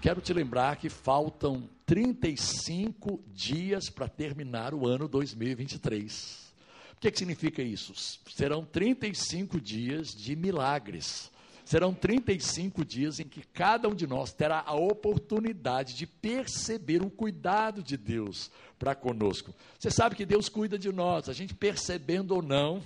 quero 0.00 0.20
te 0.20 0.32
lembrar 0.32 0.76
que 0.76 0.88
faltam 0.88 1.68
35 1.84 3.22
dias 3.32 3.88
para 3.88 4.08
terminar 4.08 4.74
o 4.74 4.86
ano 4.86 5.08
2023. 5.08 6.54
O 6.96 7.00
que, 7.00 7.10
que 7.10 7.18
significa 7.18 7.62
isso? 7.62 7.92
Serão 8.34 8.64
35 8.64 9.60
dias 9.60 10.14
de 10.14 10.34
milagres. 10.34 11.30
Serão 11.64 11.92
35 11.92 12.84
dias 12.84 13.18
em 13.18 13.24
que 13.24 13.42
cada 13.42 13.88
um 13.88 13.94
de 13.94 14.06
nós 14.06 14.32
terá 14.32 14.62
a 14.64 14.74
oportunidade 14.74 15.94
de 15.94 16.06
perceber 16.06 17.02
o 17.02 17.10
cuidado 17.10 17.82
de 17.82 17.96
Deus 17.96 18.50
para 18.78 18.94
conosco. 18.94 19.52
Você 19.78 19.90
sabe 19.90 20.14
que 20.14 20.24
Deus 20.24 20.48
cuida 20.48 20.78
de 20.78 20.92
nós, 20.92 21.28
a 21.28 21.32
gente 21.32 21.54
percebendo 21.54 22.36
ou 22.36 22.40
não, 22.40 22.82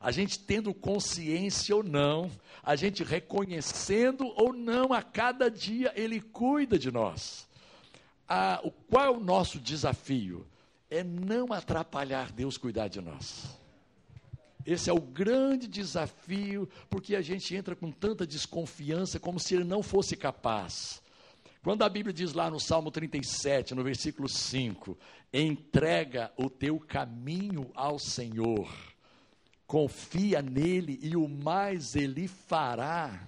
a 0.00 0.10
gente 0.10 0.38
tendo 0.38 0.72
consciência 0.72 1.76
ou 1.76 1.82
não, 1.82 2.30
a 2.62 2.74
gente 2.74 3.04
reconhecendo 3.04 4.26
ou 4.34 4.52
não, 4.52 4.94
a 4.94 5.02
cada 5.02 5.50
dia 5.50 5.92
Ele 5.94 6.20
cuida 6.20 6.78
de 6.78 6.90
nós. 6.90 7.46
Ah, 8.26 8.60
o, 8.64 8.70
qual 8.70 9.04
é 9.04 9.10
o 9.10 9.20
nosso 9.20 9.60
desafio? 9.60 10.46
É 10.88 11.04
não 11.04 11.52
atrapalhar 11.52 12.32
Deus 12.32 12.56
cuidar 12.56 12.88
de 12.88 13.00
nós. 13.00 13.60
Esse 14.64 14.88
é 14.90 14.92
o 14.92 15.00
grande 15.00 15.66
desafio, 15.66 16.68
porque 16.88 17.14
a 17.14 17.22
gente 17.22 17.54
entra 17.54 17.74
com 17.74 17.90
tanta 17.90 18.26
desconfiança, 18.26 19.18
como 19.18 19.38
se 19.38 19.54
ele 19.54 19.64
não 19.64 19.82
fosse 19.82 20.16
capaz. 20.16 21.02
Quando 21.62 21.82
a 21.82 21.88
Bíblia 21.88 22.12
diz 22.12 22.32
lá 22.32 22.50
no 22.50 22.58
Salmo 22.58 22.90
37, 22.90 23.74
no 23.74 23.84
versículo 23.84 24.28
5: 24.28 24.96
entrega 25.32 26.32
o 26.36 26.48
teu 26.48 26.78
caminho 26.78 27.70
ao 27.74 27.98
Senhor, 27.98 28.72
confia 29.70 30.42
nele 30.42 30.98
e 31.00 31.16
o 31.16 31.28
mais 31.28 31.94
ele 31.94 32.26
fará. 32.26 33.24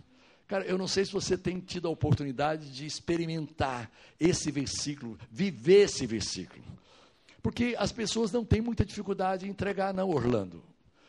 Cara, 0.48 0.64
eu 0.64 0.76
não 0.76 0.88
sei 0.88 1.04
se 1.04 1.12
você 1.12 1.38
tem 1.38 1.60
tido 1.60 1.86
a 1.86 1.90
oportunidade 1.92 2.68
de 2.72 2.84
experimentar 2.84 3.88
esse 4.18 4.50
versículo, 4.50 5.16
viver 5.30 5.84
esse 5.84 6.04
versículo. 6.04 6.64
Porque 7.40 7.76
as 7.78 7.92
pessoas 7.92 8.32
não 8.32 8.44
têm 8.44 8.60
muita 8.60 8.84
dificuldade 8.84 9.46
em 9.46 9.50
entregar, 9.50 9.94
não, 9.94 10.10
Orlando. 10.10 10.64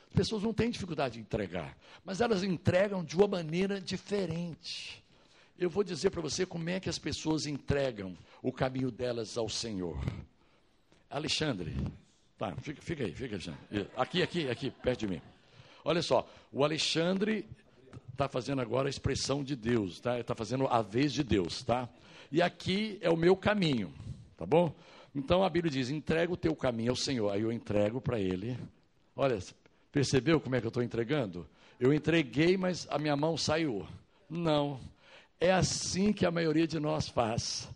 As 0.08 0.14
pessoas 0.16 0.44
não 0.44 0.54
têm 0.54 0.70
dificuldade 0.70 1.18
em 1.18 1.24
entregar, 1.24 1.76
mas 2.06 2.22
elas 2.22 2.44
entregam 2.44 3.04
de 3.04 3.16
uma 3.16 3.28
maneira 3.28 3.82
diferente. 3.82 5.04
Eu 5.58 5.68
vou 5.68 5.84
dizer 5.84 6.12
para 6.12 6.22
você 6.22 6.46
como 6.46 6.70
é 6.70 6.80
que 6.80 6.90
as 6.90 7.00
pessoas 7.00 7.48
entregam 7.48 8.16
o 8.40 8.52
caminho 8.52 8.92
delas 8.92 9.36
ao 9.36 9.50
Senhor. 9.50 9.98
Alexandre, 11.10 11.76
tá, 12.52 12.62
fica, 12.62 12.82
fica 12.82 13.04
aí, 13.04 13.14
fica 13.14 13.36
aí. 13.72 13.88
Aqui, 13.96 14.22
aqui, 14.22 14.50
aqui, 14.50 14.72
perto 14.72 15.02
de 15.02 15.08
mim. 15.08 15.22
Olha 15.86 16.02
só, 16.02 16.28
o 16.52 16.64
Alexandre 16.64 17.46
está 18.12 18.28
fazendo 18.28 18.62
agora 18.62 18.88
a 18.88 18.90
expressão 18.90 19.44
de 19.44 19.56
Deus, 19.56 20.00
tá? 20.00 20.20
Está 20.20 20.36
fazendo 20.36 20.68
a 20.68 20.82
vez 20.82 21.12
de 21.12 21.24
Deus, 21.24 21.64
tá? 21.64 21.90
E 22.32 22.42
aqui 22.42 22.98
é 23.02 23.10
o 23.10 23.18
meu 23.18 23.36
caminho, 23.36 23.94
tá 24.38 24.46
bom? 24.46 24.74
Então 25.14 25.44
a 25.44 25.50
Bíblia 25.50 25.72
diz: 25.72 25.90
entrega 25.90 26.32
o 26.32 26.38
teu 26.38 26.56
caminho 26.56 26.92
ao 26.92 26.96
Senhor. 26.96 27.32
Aí 27.32 27.42
eu 27.42 27.52
entrego 27.52 28.02
para 28.02 28.20
ele. 28.20 28.58
Olha, 29.16 29.40
Percebeu 29.94 30.42
como 30.42 30.56
é 30.56 30.60
que 30.60 30.66
eu 30.66 30.70
estou 30.70 30.82
entregando? 30.82 31.48
Eu 31.80 31.94
entreguei, 31.94 32.58
mas 32.58 32.88
a 32.90 32.98
minha 32.98 33.16
mão 33.16 33.38
saiu. 33.38 33.88
Não. 34.28 34.80
É 35.40 35.52
assim 35.52 36.12
que 36.12 36.26
a 36.26 36.32
maioria 36.32 36.66
de 36.66 36.80
nós 36.80 37.08
faz. 37.08 37.70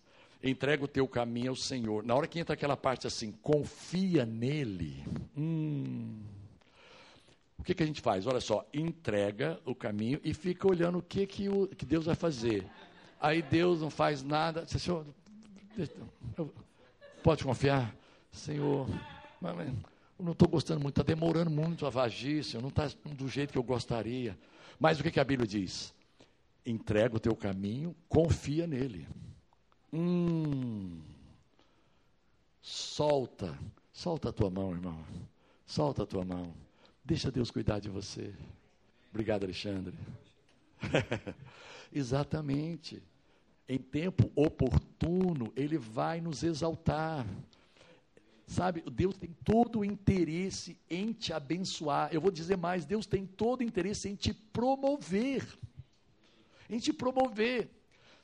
Entrega 0.50 0.84
o 0.84 0.88
teu 0.88 1.08
caminho 1.08 1.50
ao 1.50 1.56
Senhor. 1.56 2.04
Na 2.04 2.16
hora 2.16 2.28
que 2.28 2.40
entra 2.40 2.54
aquela 2.54 2.78
parte 2.78 3.08
assim, 3.08 3.32
confia 3.32 4.26
nele. 4.26 5.04
Hum. 5.36 6.22
O 7.60 7.64
que, 7.64 7.74
que 7.74 7.84
a 7.84 7.86
gente 7.86 8.02
faz? 8.02 8.26
Olha 8.28 8.40
só, 8.40 8.66
entrega 8.74 9.60
o 9.66 9.76
caminho 9.76 10.20
e 10.24 10.34
fica 10.34 10.68
olhando 10.68 11.00
o 11.00 11.02
que, 11.02 11.26
que, 11.26 11.50
o, 11.50 11.68
que 11.68 11.86
Deus 11.86 12.06
vai 12.06 12.16
fazer. 12.16 12.66
Aí 13.20 13.42
Deus 13.42 13.82
não 13.82 13.90
faz 13.90 14.24
nada. 14.24 14.66
Senhor, 14.68 15.06
pode 17.24 17.44
confiar? 17.44 17.94
Senhor, 18.32 18.88
mas, 19.42 19.68
eu 20.20 20.26
não 20.26 20.32
estou 20.32 20.48
gostando 20.48 20.80
muito, 20.82 21.00
está 21.00 21.04
demorando 21.04 21.50
muito 21.50 21.86
a 21.86 21.90
vagícia, 21.90 22.62
não 22.62 22.70
está 22.70 22.90
do 23.06 23.28
jeito 23.28 23.52
que 23.52 23.58
eu 23.58 23.64
gostaria. 23.64 24.38
Mas 24.80 25.00
o 25.00 25.04
que, 25.04 25.12
que 25.12 25.20
a 25.20 25.24
Bíblia 25.24 25.48
diz? 25.48 25.94
Entrega 26.66 27.16
o 27.16 27.20
teu 27.20 27.36
caminho, 27.36 27.96
confia 28.08 28.66
nele. 28.66 29.08
Hum, 29.94 31.02
solta, 32.62 33.58
solta 33.94 34.30
a 34.30 34.34
tua 34.34 34.50
mão, 34.50 34.72
irmão. 34.72 35.04
Solta 35.66 36.04
a 36.04 36.06
tua 36.06 36.26
mão. 36.26 36.54
Deixa 37.04 37.32
Deus 37.32 37.50
cuidar 37.52 37.80
de 37.80 37.90
você. 37.90 38.34
Obrigado, 39.10 39.44
Alexandre. 39.44 39.94
Exatamente. 41.92 43.02
Em 43.68 43.78
tempo 43.78 44.32
oportuno, 44.36 45.52
Ele 45.56 45.78
vai 45.78 46.22
nos 46.22 46.44
exaltar. 46.44 47.26
Sabe, 48.46 48.82
Deus 48.90 49.18
tem 49.18 49.36
todo 49.44 49.80
o 49.80 49.86
interesse 49.86 50.78
em 50.90 51.12
te 51.12 51.34
abençoar. 51.34 52.10
Eu 52.14 52.22
vou 52.22 52.32
dizer 52.32 52.56
mais: 52.58 52.86
Deus 52.86 53.06
tem 53.06 53.26
todo 53.26 53.60
o 53.60 53.64
interesse 53.64 54.08
em 54.08 54.16
te 54.16 54.34
promover. 54.34 55.46
Em 56.70 56.80
te 56.80 56.94
promover. 56.94 57.70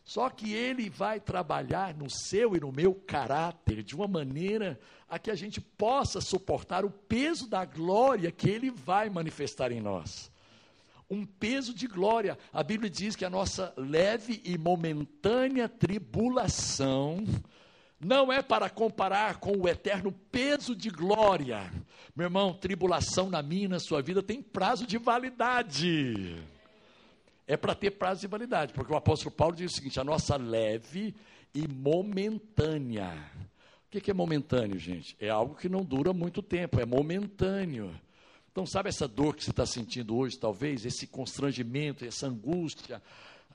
Só 0.03 0.30
que 0.30 0.53
Ele 0.53 0.90
vai 0.90 1.19
trabalhar 1.19 1.94
no 1.94 2.09
seu 2.09 2.56
e 2.56 2.59
no 2.59 2.72
meu 2.72 2.94
caráter 2.94 3.81
de 3.81 3.96
uma 3.96 4.08
maneira 4.08 4.80
a 5.08 5.18
que 5.18 5.31
a 5.31 5.36
gente 5.36 5.62
possa 5.62 6.19
suportar 6.19 6.84
o 6.84 6.90
peso 6.90 7.47
da 7.47 7.64
glória 7.64 8.31
que 8.31 8.50
Ele 8.50 8.69
vai 8.69 9.09
manifestar 9.09 9.72
em 9.72 9.80
nós. 9.80 10.31
Um 11.09 11.25
peso 11.25 11.74
de 11.74 11.88
glória. 11.88 12.38
A 12.52 12.63
Bíblia 12.63 12.90
diz 12.90 13.16
que 13.16 13.24
a 13.24 13.30
nossa 13.30 13.74
leve 13.78 14.42
e 14.44 14.58
momentânea 14.58 15.69
tribulação 15.69 17.24
não 18.00 18.31
é 18.31 18.42
para 18.42 18.69
comparar 18.69 19.40
com 19.40 19.58
o 19.58 19.68
eterno 19.68 20.12
peso 20.12 20.75
de 20.75 20.90
glória. 20.90 21.72
Meu 22.16 22.25
irmão, 22.25 22.53
tribulação 22.53 23.30
na 23.30 23.42
minha 23.42 23.66
e 23.66 23.69
na 23.69 23.80
sua 23.80 24.02
vida 24.02 24.22
tem 24.22 24.42
prazo 24.42 24.86
de 24.86 24.97
validade. 24.97 26.36
É 27.46 27.58
para 27.58 27.76
ter 27.76 27.92
prazo 27.92 28.22
de 28.22 28.28
validade, 28.28 28.74
porque 28.74 28.94
o 28.94 28.96
apóstolo 28.96 29.31
Paulo 29.31 29.56
diz 29.56 29.72
o 29.72 29.76
seguinte: 29.76 30.00
a 30.00 30.04
nossa 30.04 30.38
leve 30.38 31.14
e 31.54 31.68
momentânea. 31.68 33.12
O 33.86 34.00
que 34.00 34.09
é 34.09 34.14
momentâneo, 34.14 34.80
gente? 34.80 35.16
É 35.20 35.30
algo 35.30 35.56
que 35.56 35.70
não 35.70 35.84
dura 35.84 36.14
muito 36.14 36.42
tempo, 36.42 36.80
é 36.80 36.86
momentâneo. 36.86 37.94
Então, 38.52 38.66
sabe 38.66 38.90
essa 38.90 39.08
dor 39.08 39.36
que 39.36 39.44
você 39.44 39.50
está 39.50 39.66
sentindo 39.66 40.16
hoje, 40.16 40.38
talvez, 40.38 40.86
esse 40.86 41.08
constrangimento, 41.08 42.06
essa 42.06 42.28
angústia, 42.28 43.02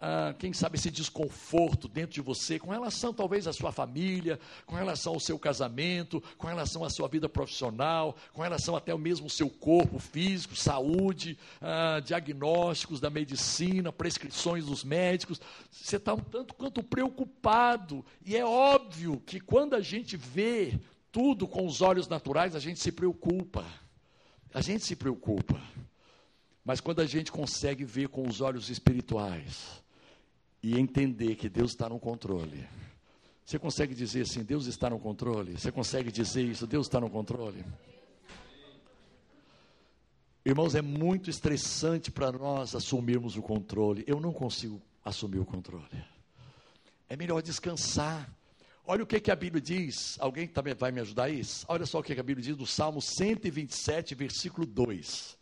ah, 0.00 0.34
quem 0.38 0.52
sabe, 0.52 0.76
esse 0.76 0.90
desconforto 0.90 1.88
dentro 1.88 2.14
de 2.14 2.20
você 2.20 2.58
com 2.58 2.70
relação 2.70 3.12
talvez 3.12 3.46
à 3.46 3.52
sua 3.52 3.72
família, 3.72 4.38
com 4.64 4.76
relação 4.76 5.14
ao 5.14 5.20
seu 5.20 5.38
casamento, 5.38 6.22
com 6.36 6.46
relação 6.46 6.84
à 6.84 6.90
sua 6.90 7.08
vida 7.08 7.28
profissional, 7.28 8.16
com 8.32 8.42
relação 8.42 8.76
até 8.76 8.96
mesmo 8.96 9.26
ao 9.26 9.30
seu 9.30 9.50
corpo 9.50 9.98
físico, 9.98 10.54
saúde, 10.54 11.38
ah, 11.60 12.00
diagnósticos 12.04 13.00
da 13.00 13.10
medicina, 13.10 13.92
prescrições 13.92 14.66
dos 14.66 14.84
médicos. 14.84 15.40
Você 15.70 15.96
está 15.96 16.14
um 16.14 16.20
tanto 16.20 16.54
quanto 16.54 16.82
preocupado, 16.82 18.04
e 18.24 18.36
é 18.36 18.44
óbvio 18.44 19.20
que 19.26 19.40
quando 19.40 19.74
a 19.74 19.80
gente 19.80 20.16
vê 20.16 20.78
tudo 21.10 21.48
com 21.48 21.66
os 21.66 21.80
olhos 21.80 22.06
naturais, 22.06 22.54
a 22.54 22.60
gente 22.60 22.78
se 22.78 22.92
preocupa. 22.92 23.64
A 24.54 24.60
gente 24.60 24.84
se 24.84 24.94
preocupa. 24.94 25.60
Mas 26.64 26.80
quando 26.80 27.00
a 27.00 27.06
gente 27.06 27.32
consegue 27.32 27.84
ver 27.84 28.08
com 28.08 28.28
os 28.28 28.40
olhos 28.40 28.68
espirituais, 28.68 29.82
e 30.62 30.78
entender 30.78 31.36
que 31.36 31.48
Deus 31.48 31.70
está 31.70 31.88
no 31.88 31.98
controle. 31.98 32.66
Você 33.44 33.58
consegue 33.58 33.94
dizer 33.94 34.22
assim: 34.22 34.42
Deus 34.42 34.66
está 34.66 34.90
no 34.90 34.98
controle? 34.98 35.52
Você 35.52 35.72
consegue 35.72 36.12
dizer 36.12 36.42
isso? 36.42 36.66
Deus 36.66 36.86
está 36.86 37.00
no 37.00 37.08
controle? 37.08 37.64
Irmãos, 40.44 40.74
é 40.74 40.82
muito 40.82 41.28
estressante 41.28 42.10
para 42.10 42.32
nós 42.32 42.74
assumirmos 42.74 43.36
o 43.36 43.42
controle. 43.42 44.04
Eu 44.06 44.20
não 44.20 44.32
consigo 44.32 44.80
assumir 45.04 45.38
o 45.38 45.44
controle. 45.44 46.04
É 47.08 47.16
melhor 47.16 47.42
descansar. 47.42 48.30
Olha 48.86 49.02
o 49.02 49.06
que, 49.06 49.20
que 49.20 49.30
a 49.30 49.36
Bíblia 49.36 49.60
diz. 49.60 50.16
Alguém 50.18 50.46
também 50.46 50.74
vai 50.74 50.90
me 50.90 51.00
ajudar 51.00 51.28
isso? 51.28 51.66
Olha 51.68 51.84
só 51.84 51.98
o 51.98 52.02
que, 52.02 52.14
que 52.14 52.20
a 52.20 52.24
Bíblia 52.24 52.46
diz 52.46 52.56
do 52.56 52.66
Salmo 52.66 53.02
127, 53.02 54.14
versículo 54.14 54.66
2. 54.66 55.36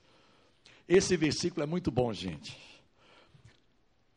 Esse 0.89 1.17
versículo 1.17 1.63
é 1.63 1.67
muito 1.67 1.91
bom, 1.91 2.13
gente. 2.13 2.66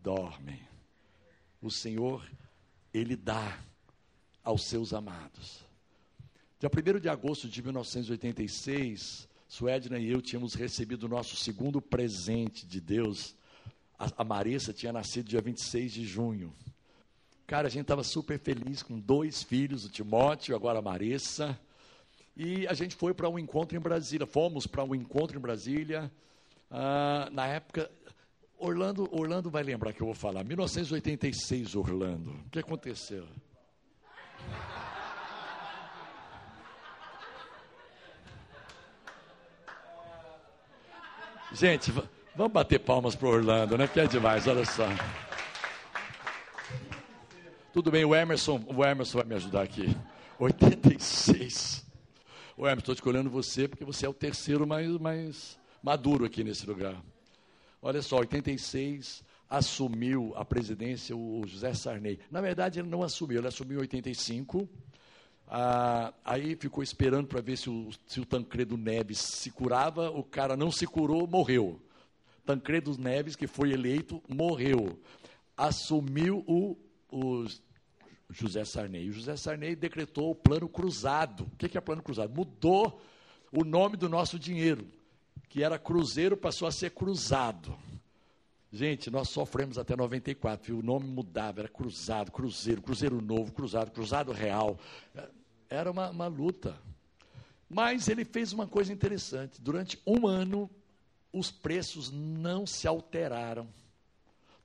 dormem. 0.01 0.67
O 1.61 1.69
Senhor, 1.69 2.27
Ele 2.91 3.15
dá 3.15 3.59
aos 4.43 4.65
seus 4.67 4.95
amados. 4.95 5.63
Dia 6.59 6.71
1 6.71 6.99
de 6.99 7.07
agosto 7.07 7.47
de 7.47 7.61
1986, 7.61 9.27
Suedna 9.47 9.99
e 9.99 10.09
eu 10.09 10.21
tínhamos 10.21 10.53
recebido 10.53 11.03
o 11.03 11.09
nosso 11.09 11.35
segundo 11.35 11.81
presente 11.81 12.65
de 12.65 12.81
Deus. 12.81 13.35
A, 13.97 14.23
Marissa 14.23 14.73
tinha 14.73 14.91
nascido 14.91 15.29
dia 15.29 15.41
26 15.41 15.93
de 15.93 16.05
junho. 16.05 16.53
Cara, 17.47 17.67
a 17.67 17.69
gente 17.69 17.83
estava 17.83 18.03
super 18.03 18.39
feliz 18.39 18.81
com 18.81 18.99
dois 18.99 19.43
filhos, 19.43 19.85
o 19.85 19.89
Timóteo, 19.89 20.55
agora 20.55 20.79
a 20.79 20.81
Marissa. 20.81 21.57
E 22.35 22.67
a 22.67 22.73
gente 22.73 22.95
foi 22.95 23.13
para 23.13 23.29
um 23.29 23.39
encontro 23.39 23.77
em 23.77 23.79
Brasília. 23.79 24.25
Fomos 24.25 24.67
para 24.67 24.83
um 24.83 24.93
encontro 24.93 25.37
em 25.37 25.41
Brasília. 25.41 26.11
Ah, 26.69 27.29
na 27.31 27.47
época, 27.47 27.89
Orlando, 28.57 29.07
Orlando 29.11 29.49
vai 29.49 29.63
lembrar 29.63 29.93
que 29.93 30.01
eu 30.01 30.07
vou 30.07 30.15
falar. 30.15 30.43
1986, 30.43 31.75
Orlando. 31.75 32.31
O 32.31 32.49
que 32.49 32.59
aconteceu? 32.59 33.25
Gente, 41.55 41.89
vamos 42.35 42.51
bater 42.51 42.79
palmas 42.79 43.15
para 43.15 43.29
Orlando, 43.29 43.77
né? 43.77 43.87
Que 43.87 44.01
é 44.01 44.07
demais, 44.07 44.45
olha 44.45 44.65
só. 44.65 44.83
Tudo 47.71 47.89
bem, 47.89 48.03
o 48.03 48.13
Emerson, 48.13 48.61
o 48.67 48.83
Emerson 48.83 49.19
vai 49.19 49.27
me 49.27 49.35
ajudar 49.35 49.61
aqui. 49.61 49.95
86. 50.37 51.85
O 52.57 52.63
Emerson, 52.63 52.79
estou 52.79 52.93
escolhendo 52.95 53.29
você 53.29 53.69
porque 53.69 53.85
você 53.85 54.05
é 54.05 54.09
o 54.09 54.13
terceiro 54.13 54.67
mais, 54.67 54.97
mais 54.97 55.57
maduro 55.81 56.25
aqui 56.25 56.43
nesse 56.43 56.67
lugar. 56.67 57.01
Olha 57.81 58.01
só, 58.01 58.17
86 58.17 59.23
assumiu 59.49 60.33
a 60.35 60.43
presidência 60.43 61.15
o 61.15 61.41
José 61.47 61.73
Sarney. 61.73 62.19
Na 62.29 62.41
verdade, 62.41 62.79
ele 62.79 62.89
não 62.89 63.01
assumiu, 63.01 63.37
ele 63.37 63.47
assumiu 63.47 63.77
em 63.77 63.81
85. 63.81 64.67
Ah, 65.47 66.13
aí 66.23 66.55
ficou 66.55 66.83
esperando 66.83 67.27
para 67.27 67.41
ver 67.41 67.57
se 67.57 67.69
o, 67.69 67.89
se 68.07 68.19
o 68.19 68.25
Tancredo 68.25 68.77
Neves 68.77 69.19
se 69.19 69.51
curava. 69.51 70.09
O 70.09 70.23
cara 70.23 70.57
não 70.57 70.71
se 70.71 70.87
curou, 70.87 71.27
morreu. 71.27 71.79
Tancredo 72.45 72.97
Neves, 72.97 73.35
que 73.35 73.47
foi 73.47 73.71
eleito, 73.71 74.21
morreu. 74.27 74.99
Assumiu 75.57 76.43
o, 76.47 76.77
o 77.11 77.45
José 78.29 78.65
Sarney. 78.65 79.09
O 79.09 79.13
José 79.13 79.35
Sarney 79.35 79.75
decretou 79.75 80.31
o 80.31 80.35
plano 80.35 80.67
cruzado. 80.67 81.43
O 81.43 81.55
que 81.55 81.77
é 81.77 81.81
plano 81.81 82.03
cruzado? 82.03 82.33
Mudou 82.33 83.01
o 83.51 83.63
nome 83.63 83.97
do 83.97 84.09
nosso 84.09 84.37
dinheiro, 84.37 84.87
que 85.47 85.63
era 85.63 85.79
cruzeiro, 85.79 86.35
passou 86.35 86.67
a 86.67 86.71
ser 86.71 86.91
cruzado. 86.91 87.77
Gente, 88.75 89.09
nós 89.09 89.29
sofremos 89.29 89.77
até 89.77 89.95
94, 89.95 90.67
viu? 90.67 90.79
o 90.79 90.83
nome 90.85 91.07
mudava, 91.07 91.61
era 91.61 91.69
cruzado, 91.69 92.29
cruzeiro, 92.29 92.81
cruzeiro 92.81 93.21
novo, 93.21 93.53
cruzado, 93.53 93.89
cruzado 93.89 94.33
real. 94.33 94.77
Era 95.69 95.89
uma, 95.89 96.09
uma 96.09 96.27
luta. 96.27 96.77
Mas 97.69 98.09
ele 98.09 98.25
fez 98.25 98.51
uma 98.51 98.67
coisa 98.67 98.91
interessante. 98.91 99.61
Durante 99.61 99.97
um 100.05 100.27
ano, 100.27 100.69
os 101.31 101.49
preços 101.51 102.11
não 102.11 102.67
se 102.67 102.85
alteraram. 102.85 103.65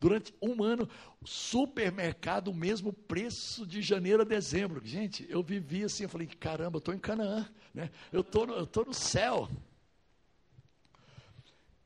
Durante 0.00 0.34
um 0.42 0.60
ano, 0.64 0.88
supermercado, 1.24 2.48
o 2.48 2.54
mesmo 2.54 2.92
preço 2.92 3.64
de 3.64 3.80
janeiro 3.80 4.22
a 4.22 4.24
dezembro. 4.24 4.84
Gente, 4.84 5.24
eu 5.30 5.40
vivi 5.40 5.84
assim, 5.84 6.02
eu 6.02 6.08
falei, 6.08 6.26
caramba, 6.26 6.78
eu 6.78 6.80
estou 6.80 6.92
em 6.92 6.98
Canaã, 6.98 7.48
né? 7.72 7.88
eu 8.12 8.22
estou 8.22 8.44
no, 8.44 8.68
no 8.86 8.94
céu. 8.94 9.48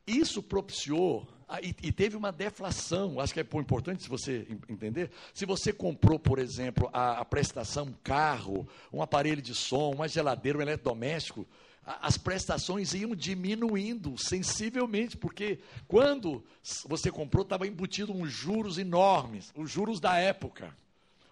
Isso 0.07 0.43
propiciou, 0.43 1.29
e, 1.63 1.75
e, 1.83 1.93
teve 1.93 2.17
uma 2.17 2.33
deflação, 2.33 3.21
acho 3.21 3.35
que 3.35 3.41
é 3.41 3.47
importante 3.55 4.03
se 4.03 4.09
você 4.09 4.47
entender. 4.69 5.11
Se 5.33 5.45
você 5.45 5.73
comprou, 5.73 6.19
por 6.19 6.39
exemplo, 6.39 6.89
a, 6.93 7.19
a 7.19 7.25
prestação, 7.25 7.87
um 7.87 7.95
carro, 8.03 8.69
um 8.93 9.03
aparelho 9.03 9.43
de 9.43 9.55
som, 9.55 9.93
uma 9.93 10.09
geladeira, 10.09 10.59
um 10.59 10.63
eletrodoméstico, 10.63 11.47
as 11.85 12.17
prestações 12.17 12.95
iam 12.95 13.15
diminuindo 13.15 14.15
sensivelmente, 14.17 15.17
porque 15.17 15.59
quando 15.87 16.43
você 16.87 17.11
comprou, 17.11 17.43
estava 17.43 17.67
embutido 17.67 18.13
uns 18.13 18.33
juros 18.33 18.79
enormes, 18.79 19.53
os 19.55 19.71
juros 19.71 20.01
da 20.01 20.17
época, 20.17 20.75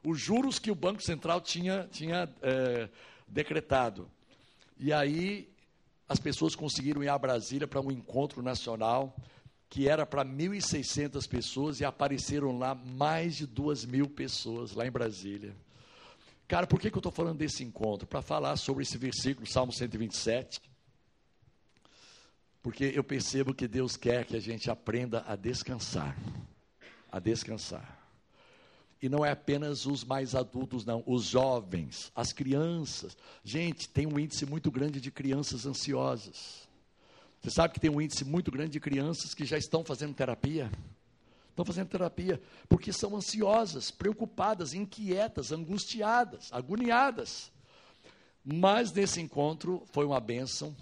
os 0.05 0.21
juros 0.21 0.59
que 0.59 0.71
o 0.71 0.75
Banco 0.75 1.03
Central 1.03 1.41
tinha, 1.41 1.89
tinha 1.91 2.29
é, 2.43 2.89
decretado. 3.27 4.11
E 4.79 4.93
aí 4.93 5.49
as 6.09 6.19
pessoas 6.19 6.55
conseguiram 6.55 7.03
ir 7.03 7.09
a 7.09 7.17
Brasília 7.17 7.67
para 7.67 7.81
um 7.81 7.91
encontro 7.91 8.43
nacional 8.43 9.17
que 9.73 9.89
era 9.89 10.05
para 10.05 10.23
1.600 10.23 11.27
pessoas 11.27 11.81
e 11.81 11.85
apareceram 11.87 12.59
lá 12.59 12.75
mais 12.75 13.37
de 13.37 13.47
2 13.47 13.87
mil 13.87 14.07
pessoas 14.07 14.73
lá 14.73 14.87
em 14.87 14.91
Brasília. 14.91 15.57
Cara, 16.47 16.67
por 16.67 16.79
que, 16.79 16.91
que 16.91 16.95
eu 16.95 16.99
estou 16.99 17.11
falando 17.11 17.39
desse 17.39 17.65
encontro? 17.65 18.07
Para 18.07 18.21
falar 18.21 18.59
sobre 18.59 18.83
esse 18.83 18.99
versículo, 18.99 19.51
Salmo 19.51 19.73
127. 19.73 20.61
Porque 22.61 22.93
eu 22.95 23.03
percebo 23.03 23.55
que 23.55 23.67
Deus 23.67 23.97
quer 23.97 24.27
que 24.27 24.37
a 24.37 24.41
gente 24.41 24.71
aprenda 24.71 25.25
a 25.27 25.37
descansar. 25.37 26.19
A 27.11 27.19
descansar. 27.19 27.99
E 29.01 29.09
não 29.09 29.25
é 29.25 29.31
apenas 29.31 29.87
os 29.87 30.05
mais 30.05 30.35
adultos, 30.35 30.85
não, 30.85 31.03
os 31.07 31.25
jovens, 31.25 32.13
as 32.15 32.31
crianças. 32.31 33.17
Gente, 33.43 33.89
tem 33.89 34.07
um 34.07 34.19
índice 34.19 34.45
muito 34.45 34.71
grande 34.71 35.01
de 35.01 35.11
crianças 35.11 35.65
ansiosas. 35.65 36.69
Você 37.43 37.50
sabe 37.50 37.75
que 37.75 37.81
tem 37.81 37.91
um 37.91 38.00
índice 38.00 38.25
muito 38.25 38.53
grande 38.53 38.71
de 38.71 38.81
crianças 38.81 39.35
que 39.35 39.44
já 39.44 39.59
estão 39.59 39.85
fazendo 39.85 40.15
terapia? 40.15 40.71
Estão 41.50 41.65
fazendo 41.65 41.89
terapia 41.89 42.41
porque 42.69 42.93
são 42.93 43.17
ansiosas, 43.17 43.91
preocupadas, 43.91 44.75
inquietas, 44.75 45.50
angustiadas, 45.50 46.53
agoniadas. 46.53 47.50
Mas 48.44 48.93
nesse 48.93 49.21
encontro 49.21 49.83
foi 49.93 50.06
uma 50.06 50.21
bênção. 50.21 50.75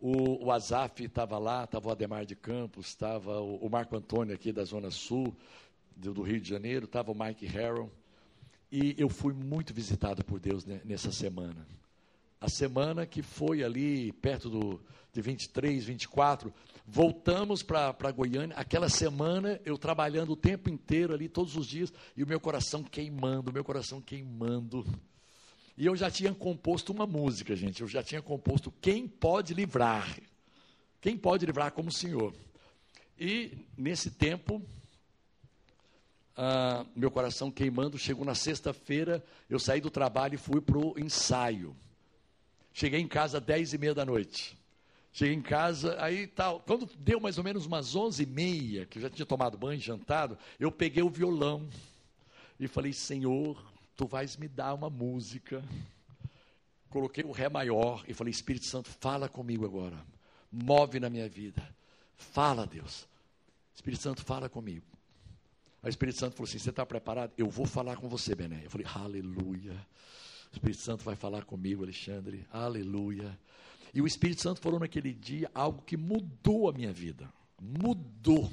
O, 0.00 0.46
o 0.46 0.50
Azaf 0.50 1.04
estava 1.04 1.36
lá, 1.38 1.64
estava 1.64 1.88
o 1.88 1.92
Ademar 1.92 2.24
de 2.24 2.34
Campos, 2.34 2.86
estava 2.86 3.40
o, 3.42 3.66
o, 3.66 3.68
Marco 3.68 3.94
Antônio 3.94 4.34
aqui 4.34 4.50
da 4.50 4.64
Zona 4.64 4.90
Sul, 4.90 5.36
do, 5.94 6.14
do 6.14 6.22
Rio 6.22 6.40
de 6.40 6.48
Janeiro, 6.48 6.86
estava 6.86 7.12
o 7.12 7.14
Mike 7.14 7.44
Harrell. 7.46 7.90
E 8.72 8.94
eu 8.96 9.10
fui 9.10 9.34
muito 9.34 9.74
visitado 9.74 10.24
por 10.24 10.40
Deus 10.40 10.64
nessa 10.64 11.12
semana. 11.12 11.66
A 12.40 12.48
semana 12.48 13.06
que 13.06 13.22
foi 13.22 13.62
ali 13.62 14.12
perto 14.12 14.48
do, 14.48 14.80
de 15.12 15.20
23, 15.20 15.84
24, 15.84 16.52
Voltamos 16.90 17.62
para 17.62 18.10
Goiânia. 18.10 18.56
Aquela 18.56 18.88
semana 18.88 19.60
eu 19.62 19.76
trabalhando 19.76 20.32
o 20.32 20.36
tempo 20.36 20.70
inteiro 20.70 21.12
ali, 21.12 21.28
todos 21.28 21.54
os 21.54 21.66
dias, 21.66 21.92
e 22.16 22.24
o 22.24 22.26
meu 22.26 22.40
coração 22.40 22.82
queimando, 22.82 23.50
o 23.50 23.52
meu 23.52 23.62
coração 23.62 24.00
queimando. 24.00 24.86
E 25.76 25.84
eu 25.84 25.94
já 25.94 26.10
tinha 26.10 26.34
composto 26.34 26.90
uma 26.90 27.06
música, 27.06 27.54
gente. 27.54 27.82
Eu 27.82 27.88
já 27.88 28.02
tinha 28.02 28.22
composto 28.22 28.72
Quem 28.80 29.06
Pode 29.06 29.52
Livrar. 29.52 30.18
Quem 30.98 31.16
pode 31.16 31.44
livrar 31.44 31.72
como 31.72 31.90
o 31.90 31.92
Senhor. 31.92 32.34
E 33.20 33.52
nesse 33.76 34.10
tempo, 34.10 34.62
meu 36.96 37.10
coração 37.10 37.50
queimando, 37.50 37.98
chegou 37.98 38.24
na 38.24 38.34
sexta-feira, 38.34 39.22
eu 39.48 39.58
saí 39.60 39.80
do 39.80 39.90
trabalho 39.90 40.34
e 40.34 40.38
fui 40.38 40.60
para 40.60 40.78
o 40.78 40.98
ensaio. 40.98 41.76
Cheguei 42.78 43.00
em 43.00 43.08
casa 43.08 43.38
às 43.38 43.44
dez 43.44 43.72
e 43.72 43.78
meia 43.78 43.92
da 43.92 44.06
noite. 44.06 44.56
Cheguei 45.12 45.34
em 45.34 45.42
casa, 45.42 46.00
aí 46.00 46.28
tal. 46.28 46.60
Quando 46.60 46.88
deu 46.96 47.18
mais 47.18 47.36
ou 47.36 47.42
menos 47.42 47.66
umas 47.66 47.96
onze 47.96 48.22
e 48.22 48.26
meia, 48.26 48.86
que 48.86 48.98
eu 48.98 49.02
já 49.02 49.10
tinha 49.10 49.26
tomado 49.26 49.58
banho, 49.58 49.80
jantado, 49.80 50.38
eu 50.60 50.70
peguei 50.70 51.02
o 51.02 51.10
violão 51.10 51.68
e 52.60 52.68
falei: 52.68 52.92
Senhor, 52.92 53.60
tu 53.96 54.06
vais 54.06 54.36
me 54.36 54.46
dar 54.46 54.74
uma 54.74 54.88
música. 54.88 55.60
Coloquei 56.88 57.24
o 57.24 57.32
Ré 57.32 57.48
maior 57.48 58.04
e 58.06 58.14
falei: 58.14 58.30
Espírito 58.30 58.66
Santo, 58.66 58.88
fala 59.00 59.28
comigo 59.28 59.64
agora. 59.64 59.98
Move 60.52 61.00
na 61.00 61.10
minha 61.10 61.28
vida. 61.28 61.68
Fala, 62.16 62.64
Deus. 62.64 63.08
Espírito 63.74 64.04
Santo, 64.04 64.24
fala 64.24 64.48
comigo. 64.48 64.86
Aí 65.82 65.88
o 65.88 65.90
Espírito 65.90 66.20
Santo 66.20 66.36
falou 66.36 66.48
assim: 66.48 66.60
Você 66.60 66.70
está 66.70 66.86
preparado? 66.86 67.32
Eu 67.36 67.50
vou 67.50 67.66
falar 67.66 67.96
com 67.96 68.08
você, 68.08 68.36
Bené. 68.36 68.60
Eu 68.64 68.70
falei: 68.70 68.86
Aleluia. 68.94 69.84
O 70.50 70.54
Espírito 70.54 70.80
Santo 70.80 71.04
vai 71.04 71.14
falar 71.14 71.44
comigo, 71.44 71.82
Alexandre. 71.82 72.46
Aleluia. 72.50 73.38
E 73.92 74.00
o 74.00 74.06
Espírito 74.06 74.42
Santo 74.42 74.60
falou 74.60 74.80
naquele 74.80 75.12
dia 75.12 75.50
algo 75.54 75.82
que 75.82 75.96
mudou 75.96 76.68
a 76.68 76.72
minha 76.72 76.92
vida. 76.92 77.28
Mudou. 77.60 78.50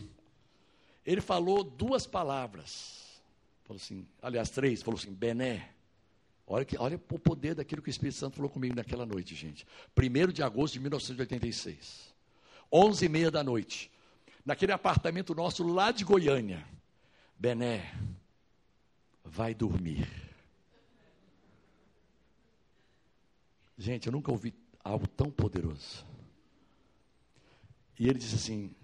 Ele 1.06 1.22
falou 1.22 1.64
duas 1.64 2.06
palavras. 2.08 3.22
Falou 3.64 3.82
assim, 3.82 4.06
aliás, 4.22 4.50
três. 4.50 4.82
Falou 4.82 5.00
assim, 5.00 5.14
Bené. 5.14 5.70
Olha, 6.48 6.64
que, 6.64 6.78
olha 6.78 6.96
o 6.96 7.20
poder 7.20 7.56
daquilo 7.56 7.82
que 7.82 7.90
o 7.90 7.92
Espírito 7.92 8.18
Santo 8.18 8.36
falou 8.36 8.50
comigo 8.50 8.76
naquela 8.76 9.06
noite, 9.06 9.34
gente. 9.34 9.66
1 9.98 10.32
de 10.32 10.44
agosto 10.44 10.74
de 10.74 10.80
1986. 10.80 12.14
11 12.72 13.06
e 13.06 13.10
meia 13.10 13.32
da 13.32 13.44
noite. 13.44 13.92
Naquele 14.46 14.72
apartamento 14.72 15.34
nosso 15.34 15.64
lá 15.64 15.92
de 15.92 16.04
Goiânia. 16.04 16.66
Bené, 17.38 17.94
vai 19.24 19.54
dormir. 19.54 20.25
Gente, 23.78 24.08
eu 24.08 24.12
nunca 24.12 24.32
ouvi 24.32 24.54
algo 24.84 25.08
tão 25.08 25.30
poderoso. 25.30 26.06
E 28.00 28.08
ele 28.08 28.20
disse 28.20 28.36
assim: 28.36 28.76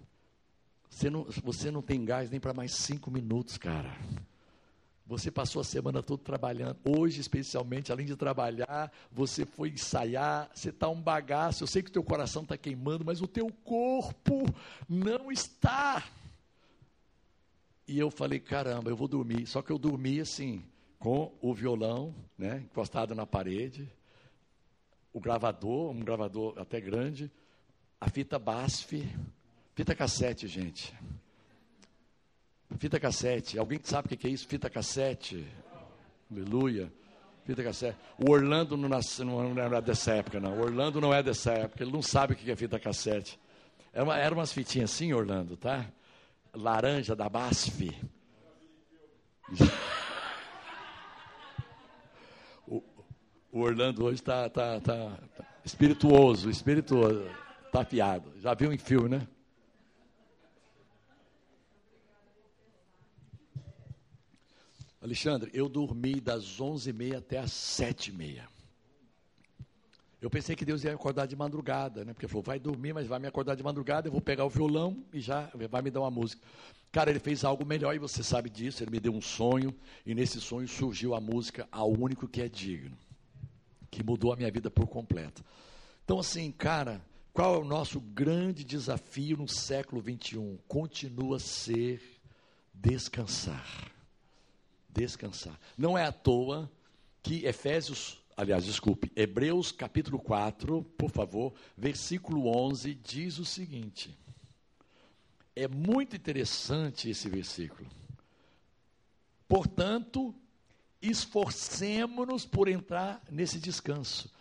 você 0.88 1.08
não, 1.08 1.24
você 1.42 1.70
não 1.70 1.82
tem 1.82 2.04
gás 2.04 2.30
nem 2.30 2.38
para 2.38 2.52
mais 2.52 2.74
cinco 2.74 3.10
minutos, 3.10 3.56
cara. 3.56 3.96
Você 5.06 5.30
passou 5.30 5.60
a 5.60 5.64
semana 5.64 6.02
toda 6.02 6.22
trabalhando. 6.22 6.76
Hoje, 6.84 7.20
especialmente, 7.20 7.90
além 7.90 8.06
de 8.06 8.16
trabalhar, 8.16 8.90
você 9.10 9.44
foi 9.44 9.70
ensaiar. 9.70 10.50
Você 10.54 10.68
está 10.68 10.88
um 10.88 11.00
bagaço. 11.00 11.64
Eu 11.64 11.66
sei 11.66 11.82
que 11.82 11.90
o 11.90 11.92
teu 11.92 12.04
coração 12.04 12.42
está 12.42 12.56
queimando, 12.56 13.04
mas 13.04 13.20
o 13.20 13.26
teu 13.26 13.50
corpo 13.64 14.44
não 14.88 15.30
está. 15.32 16.04
E 17.86 17.98
eu 17.98 18.10
falei, 18.10 18.38
caramba, 18.38 18.90
eu 18.90 18.96
vou 18.96 19.08
dormir. 19.08 19.46
Só 19.46 19.60
que 19.60 19.72
eu 19.72 19.78
dormi 19.78 20.20
assim, 20.20 20.64
com 20.98 21.32
o 21.40 21.52
violão, 21.52 22.14
né, 22.38 22.58
encostado 22.64 23.14
na 23.14 23.26
parede, 23.26 23.90
o 25.12 25.20
gravador, 25.20 25.90
um 25.90 26.00
gravador 26.00 26.54
até 26.58 26.80
grande, 26.80 27.30
a 28.00 28.08
fita 28.08 28.38
BASF, 28.38 29.08
fita 29.74 29.94
cassete, 29.94 30.48
gente. 30.48 30.94
Fita 32.78 32.98
cassete. 32.98 33.58
Alguém 33.58 33.78
sabe 33.82 34.12
o 34.12 34.16
que 34.16 34.26
é 34.26 34.30
isso? 34.30 34.46
Fita 34.46 34.70
cassete. 34.70 35.46
Aleluia. 36.30 36.92
Fita 37.44 37.62
cassete. 37.62 37.98
O 38.18 38.30
Orlando 38.30 38.76
não, 38.76 38.88
nasce, 38.88 39.22
não 39.22 39.58
é 39.58 39.80
dessa 39.80 40.12
época, 40.14 40.40
não. 40.40 40.58
O 40.58 40.62
Orlando 40.62 41.00
não 41.00 41.12
é 41.12 41.22
dessa 41.22 41.52
época. 41.52 41.82
Ele 41.82 41.92
não 41.92 42.02
sabe 42.02 42.32
o 42.32 42.36
que 42.36 42.50
é 42.50 42.56
fita 42.56 42.78
cassete. 42.78 43.38
Era, 43.92 44.04
uma, 44.04 44.18
era 44.18 44.34
umas 44.34 44.52
fitinhas 44.52 44.90
assim, 44.90 45.12
Orlando, 45.12 45.56
tá? 45.56 45.86
Laranja 46.54 47.14
da 47.14 47.28
BASF. 47.28 47.90
o, 53.52 53.60
Orlando 53.60 54.04
hoje 54.04 54.20
está 54.20 54.48
tá, 54.48 54.80
tá, 54.80 55.18
tá 55.36 55.44
espirituoso, 55.64 56.50
espirituoso. 56.50 57.24
Está 57.66 57.82
afiado. 57.82 58.32
Já 58.40 58.54
viu 58.54 58.72
em 58.72 58.78
filme, 58.78 59.08
né? 59.08 59.28
Alexandre, 65.00 65.50
eu 65.52 65.68
dormi 65.68 66.20
das 66.20 66.60
11h30 66.60 67.16
até 67.18 67.38
as 67.38 67.50
7h30. 67.50 68.42
Eu 70.20 70.30
pensei 70.30 70.54
que 70.54 70.64
Deus 70.64 70.84
ia 70.84 70.94
acordar 70.94 71.26
de 71.26 71.34
madrugada, 71.34 72.04
né? 72.04 72.12
Porque 72.12 72.28
falou, 72.28 72.44
vai 72.44 72.60
dormir, 72.60 72.92
mas 72.92 73.08
vai 73.08 73.18
me 73.18 73.26
acordar 73.26 73.56
de 73.56 73.62
madrugada, 73.64 74.06
eu 74.06 74.12
vou 74.12 74.20
pegar 74.20 74.44
o 74.44 74.48
violão 74.48 75.04
e 75.12 75.20
já 75.20 75.50
vai 75.68 75.82
me 75.82 75.90
dar 75.90 76.00
uma 76.00 76.10
música. 76.12 76.40
Cara, 76.92 77.10
ele 77.10 77.18
fez 77.18 77.42
algo 77.42 77.66
melhor 77.66 77.92
e 77.96 77.98
você 77.98 78.22
sabe 78.22 78.48
disso. 78.48 78.84
Ele 78.84 78.92
me 78.92 79.00
deu 79.00 79.12
um 79.12 79.20
sonho 79.20 79.74
e 80.06 80.14
nesse 80.14 80.40
sonho 80.40 80.68
surgiu 80.68 81.14
a 81.14 81.20
música 81.20 81.66
Ao 81.72 81.90
Único 81.90 82.28
que 82.28 82.40
é 82.40 82.48
Digno, 82.48 82.96
que 83.92 84.02
mudou 84.02 84.32
a 84.32 84.36
minha 84.36 84.50
vida 84.50 84.68
por 84.68 84.88
completo. 84.88 85.44
Então, 86.04 86.18
assim, 86.18 86.50
cara, 86.50 87.00
qual 87.32 87.54
é 87.54 87.58
o 87.58 87.64
nosso 87.64 88.00
grande 88.00 88.64
desafio 88.64 89.36
no 89.36 89.46
século 89.46 90.00
21? 90.00 90.58
Continua 90.66 91.36
a 91.36 91.40
ser 91.40 92.02
descansar 92.74 93.92
descansar. 94.92 95.58
Não 95.76 95.96
é 95.96 96.04
à 96.04 96.12
toa 96.12 96.70
que 97.22 97.46
Efésios, 97.46 98.18
aliás, 98.36 98.64
desculpe, 98.64 99.10
Hebreus 99.16 99.72
capítulo 99.72 100.18
4, 100.18 100.82
por 100.96 101.10
favor, 101.10 101.54
versículo 101.76 102.46
11, 102.46 102.94
diz 102.94 103.38
o 103.38 103.44
seguinte. 103.44 104.16
É 105.54 105.66
muito 105.66 106.16
interessante 106.16 107.10
esse 107.10 107.28
versículo. 107.28 107.88
Portanto, 109.48 110.34
esforcemos-nos 111.02 112.46
por 112.46 112.68
entrar 112.68 113.20
nesse 113.28 113.58
descanso. 113.58 114.32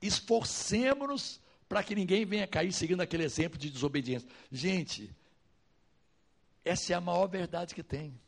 Esforcemos-nos 0.00 1.38
para 1.68 1.82
que 1.82 1.94
ninguém 1.94 2.24
venha 2.24 2.46
cair 2.46 2.72
seguindo 2.72 3.02
aquele 3.02 3.24
exemplo 3.24 3.58
de 3.58 3.70
desobediência. 3.70 4.28
Gente, 4.50 5.14
essa 6.64 6.92
é 6.92 6.96
a 6.96 7.00
maior 7.00 7.26
verdade 7.26 7.74
que 7.74 7.82
tem. 7.82 8.18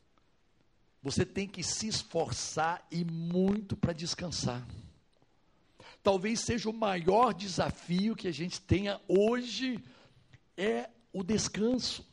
Você 1.03 1.25
tem 1.25 1.49
que 1.49 1.63
se 1.63 1.89
esforçar 1.89 2.87
e 2.91 3.05
muito 3.05 3.77
para 3.77 3.93
descansar. 3.93 4.67
Talvez 6.03 6.41
seja 6.41 6.69
o 6.69 6.73
maior 6.73 7.33
desafio 7.33 8.17
que 8.17 8.29
a 8.29 8.33
gente 8.33 8.61
tenha 8.61 9.01
hoje 9.09 9.83
é 10.57 10.91
o 11.13 11.23
descanso. 11.23 12.07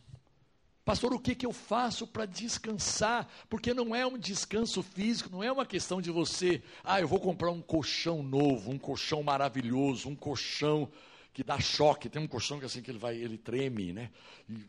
Pastor, 0.85 1.15
o 1.15 1.19
que, 1.19 1.33
que 1.33 1.47
eu 1.47 1.51
faço 1.51 2.05
para 2.05 2.27
descansar? 2.27 3.27
Porque 3.49 3.73
não 3.73 3.95
é 3.95 4.05
um 4.05 4.19
descanso 4.19 4.83
físico, 4.83 5.31
não 5.31 5.43
é 5.43 5.51
uma 5.51 5.65
questão 5.65 5.99
de 5.99 6.11
você, 6.11 6.61
ah, 6.83 7.01
eu 7.01 7.07
vou 7.07 7.19
comprar 7.19 7.49
um 7.49 7.59
colchão 7.59 8.21
novo, 8.21 8.69
um 8.69 8.77
colchão 8.77 9.23
maravilhoso, 9.23 10.07
um 10.07 10.15
colchão 10.15 10.87
que 11.33 11.43
dá 11.43 11.59
choque. 11.59 12.07
Tem 12.07 12.21
um 12.21 12.27
colchão 12.27 12.59
que 12.59 12.65
assim 12.65 12.83
que 12.83 12.91
ele 12.91 12.99
vai, 12.99 13.17
ele 13.17 13.35
treme, 13.35 13.93
né? 13.93 14.11
E, 14.47 14.63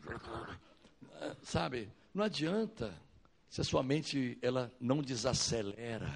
sabe? 1.43 1.87
Não 2.11 2.23
adianta 2.23 2.99
se 3.47 3.61
a 3.61 3.63
sua 3.63 3.83
mente 3.83 4.39
ela 4.41 4.73
não 4.81 5.03
desacelera. 5.03 6.11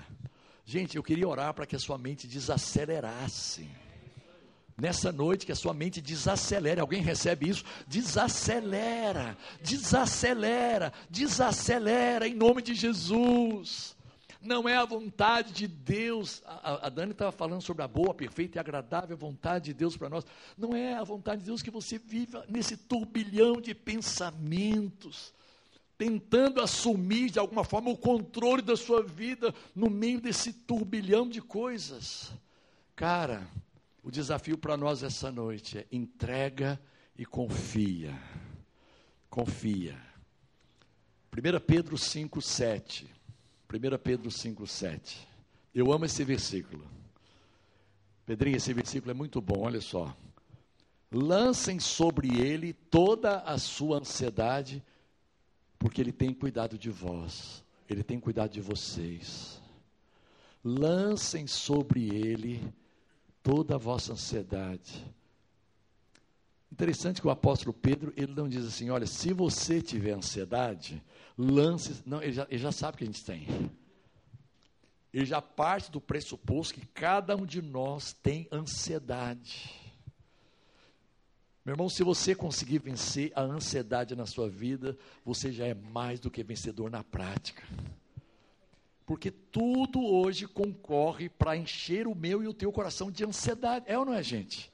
Gente, 0.66 0.98
eu 0.98 1.04
queria 1.04 1.28
orar 1.28 1.54
para 1.54 1.68
que 1.68 1.76
a 1.76 1.80
sua 1.80 2.00
mente 2.00 2.28
desacelerasse. 2.28 3.70
Nessa 4.82 5.12
noite 5.12 5.46
que 5.46 5.52
a 5.52 5.56
sua 5.56 5.76
mente 5.76 6.02
desacelere, 6.02 6.82
alguém 6.82 7.04
recebe 7.04 7.48
isso? 7.48 7.64
Desacelera, 7.86 9.38
desacelera, 9.62 10.92
desacelera 11.08 12.28
em 12.28 12.34
nome 12.34 12.64
de 12.64 12.74
Jesus. 12.74 13.96
Não 14.42 14.68
é 14.68 14.76
a 14.76 14.84
vontade 14.84 15.54
de 15.54 15.68
Deus. 15.68 16.42
A, 16.44 16.88
a 16.88 16.90
Dani 16.90 17.12
estava 17.12 17.32
falando 17.32 17.62
sobre 17.62 17.84
a 17.84 17.88
boa, 17.88 18.12
perfeita 18.12 18.58
e 18.58 18.60
agradável 18.60 19.16
vontade 19.16 19.66
de 19.66 19.74
Deus 19.76 19.96
para 19.96 20.10
nós. 20.10 20.26
Não 20.58 20.76
é 20.76 20.96
a 20.96 21.04
vontade 21.04 21.42
de 21.42 21.46
Deus 21.46 21.62
que 21.62 21.70
você 21.70 22.00
viva 22.00 22.44
nesse 22.50 22.76
turbilhão 22.76 23.62
de 23.62 23.76
pensamentos 23.76 25.32
tentando 25.96 26.60
assumir 26.60 27.30
de 27.30 27.38
alguma 27.38 27.64
forma 27.64 27.92
o 27.92 27.96
controle 27.96 28.64
da 28.64 28.76
sua 28.76 29.04
vida 29.04 29.54
no 29.76 29.88
meio 29.88 30.20
desse 30.20 30.52
turbilhão 30.52 31.30
de 31.30 31.40
coisas. 31.40 32.32
Cara, 32.96 33.48
o 34.04 34.10
desafio 34.10 34.58
para 34.58 34.76
nós 34.76 35.04
essa 35.04 35.32
noite 35.32 35.78
é 35.78 35.86
entrega 35.92 36.80
e 37.18 37.26
confia. 37.26 38.18
Confia. 39.30 39.98
1 41.32 41.60
Pedro 41.66 41.98
5, 41.98 42.42
7. 42.42 43.08
1 43.72 43.98
Pedro 44.04 44.32
5, 44.32 44.68
7. 44.68 45.28
Eu 45.74 45.92
amo 45.94 46.06
esse 46.06 46.24
versículo. 46.24 46.86
Pedrinho, 48.26 48.58
esse 48.58 48.74
versículo 48.74 49.12
é 49.12 49.14
muito 49.14 49.40
bom, 49.40 49.62
olha 49.62 49.82
só. 49.82 50.16
Lancem 51.12 51.80
sobre 51.80 52.40
ele 52.42 52.74
toda 52.74 53.40
a 53.42 53.58
sua 53.58 53.98
ansiedade, 53.98 54.84
porque 55.78 56.00
Ele 56.00 56.12
tem 56.12 56.34
cuidado 56.34 56.78
de 56.78 56.90
vós, 56.90 57.64
Ele 57.90 58.04
tem 58.04 58.20
cuidado 58.20 58.52
de 58.52 58.62
vocês. 58.62 59.62
Lancem 60.64 61.48
sobre 61.48 62.08
Ele 62.16 62.62
toda 63.44 63.76
a 63.76 63.78
vossa 63.78 64.14
ansiedade. 64.14 65.06
Interessante 66.72 67.20
que 67.20 67.28
o 67.28 67.32
apóstolo 67.32 67.74
Pedro, 67.74 68.14
ele 68.16 68.34
não 68.34 68.48
diz 68.48 68.66
assim, 68.66 68.90
olha, 68.90 69.06
se 69.06 69.34
você 69.34 69.82
tiver 69.82 70.14
ansiedade, 70.14 71.04
lance, 71.38 72.02
não, 72.06 72.22
ele 72.22 72.32
já, 72.32 72.48
ele 72.50 72.62
já 72.62 72.72
sabe 72.72 72.98
que 72.98 73.04
a 73.04 73.08
gente 73.08 73.26
tem. 73.26 73.72
Ele 75.14 75.26
já 75.26 75.42
parte 75.42 75.92
do 75.92 76.00
pressuposto 76.00 76.76
que 76.76 76.86
cada 76.88 77.36
um 77.36 77.46
de 77.46 77.62
nós 77.62 78.14
tem 78.14 78.48
ansiedade. 78.52 79.70
Meu 81.66 81.74
irmão, 81.74 81.90
se 81.90 82.04
você 82.04 82.34
conseguir 82.34 82.80
vencer 82.80 83.32
a 83.36 83.42
ansiedade 83.42 84.16
na 84.16 84.26
sua 84.26 84.50
vida, 84.50 84.98
você 85.24 85.52
já 85.52 85.68
é 85.68 85.74
mais 85.74 86.20
do 86.20 86.32
que 86.32 86.42
vencedor 86.42 86.90
na 86.90 87.04
prática. 87.04 87.64
Porque 89.12 89.30
tudo 89.30 90.02
hoje 90.02 90.48
concorre 90.48 91.28
para 91.28 91.58
encher 91.58 92.08
o 92.08 92.16
meu 92.16 92.42
e 92.42 92.48
o 92.48 92.54
teu 92.54 92.72
coração 92.72 93.12
de 93.12 93.26
ansiedade. 93.26 93.84
É 93.86 94.00
ou 94.00 94.06
não 94.06 94.14
é, 94.14 94.24
gente? 94.24 94.72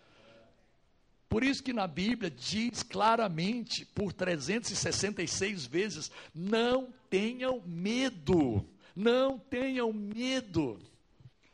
Por 1.27 1.43
isso 1.43 1.63
que 1.63 1.73
na 1.73 1.87
Bíblia 1.87 2.29
diz 2.29 2.83
claramente, 2.83 3.83
por 3.83 4.13
366 4.13 5.65
vezes, 5.65 6.11
não 6.35 6.93
tenham 7.09 7.63
medo. 7.65 8.63
Não 8.95 9.39
tenham 9.39 9.91
medo. 9.91 10.77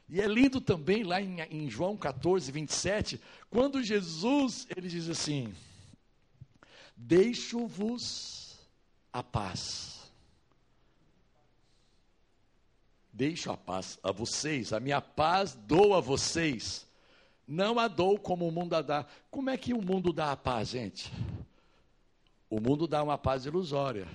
E 0.10 0.20
é 0.20 0.28
lindo 0.28 0.60
também 0.60 1.04
lá 1.04 1.22
em, 1.22 1.40
em, 1.40 1.70
João 1.70 1.96
14, 1.96 2.52
27, 2.52 3.22
quando 3.50 3.82
Jesus, 3.82 4.68
ele 4.76 4.90
diz 4.90 5.08
assim, 5.08 5.54
deixo-vos 6.98 8.60
a 9.14 9.24
paz. 9.24 9.93
Deixo 13.14 13.52
a 13.52 13.56
paz 13.56 14.00
a 14.02 14.12
vocês, 14.12 14.74
a 14.74 14.80
minha 14.80 15.00
paz 15.00 15.54
dou 15.54 15.94
a 15.94 16.00
vocês. 16.00 16.88
Não 17.48 17.78
a 17.78 17.88
dou 17.88 18.18
como 18.18 18.48
o 18.48 18.52
mundo 18.52 18.74
a 18.76 18.82
dá. 18.82 19.06
Como 19.30 19.52
é 19.52 19.58
que 19.58 19.74
o 19.74 19.82
mundo 19.82 20.12
dá 20.12 20.32
a 20.32 20.36
paz, 20.36 20.70
gente? 20.70 21.12
O 22.50 22.60
mundo 22.60 22.88
dá 22.88 23.04
uma 23.04 23.18
paz 23.18 23.46
ilusória. 23.46 24.08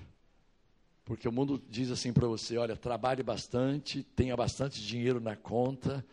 Porque 1.04 1.28
o 1.28 1.32
mundo 1.32 1.62
diz 1.70 1.90
assim 1.90 2.12
para 2.12 2.26
você: 2.26 2.58
olha, 2.58 2.76
trabalhe 2.76 3.22
bastante, 3.22 4.02
tenha 4.02 4.36
bastante 4.36 4.84
dinheiro 4.84 5.20
na 5.20 5.36
conta 5.36 6.04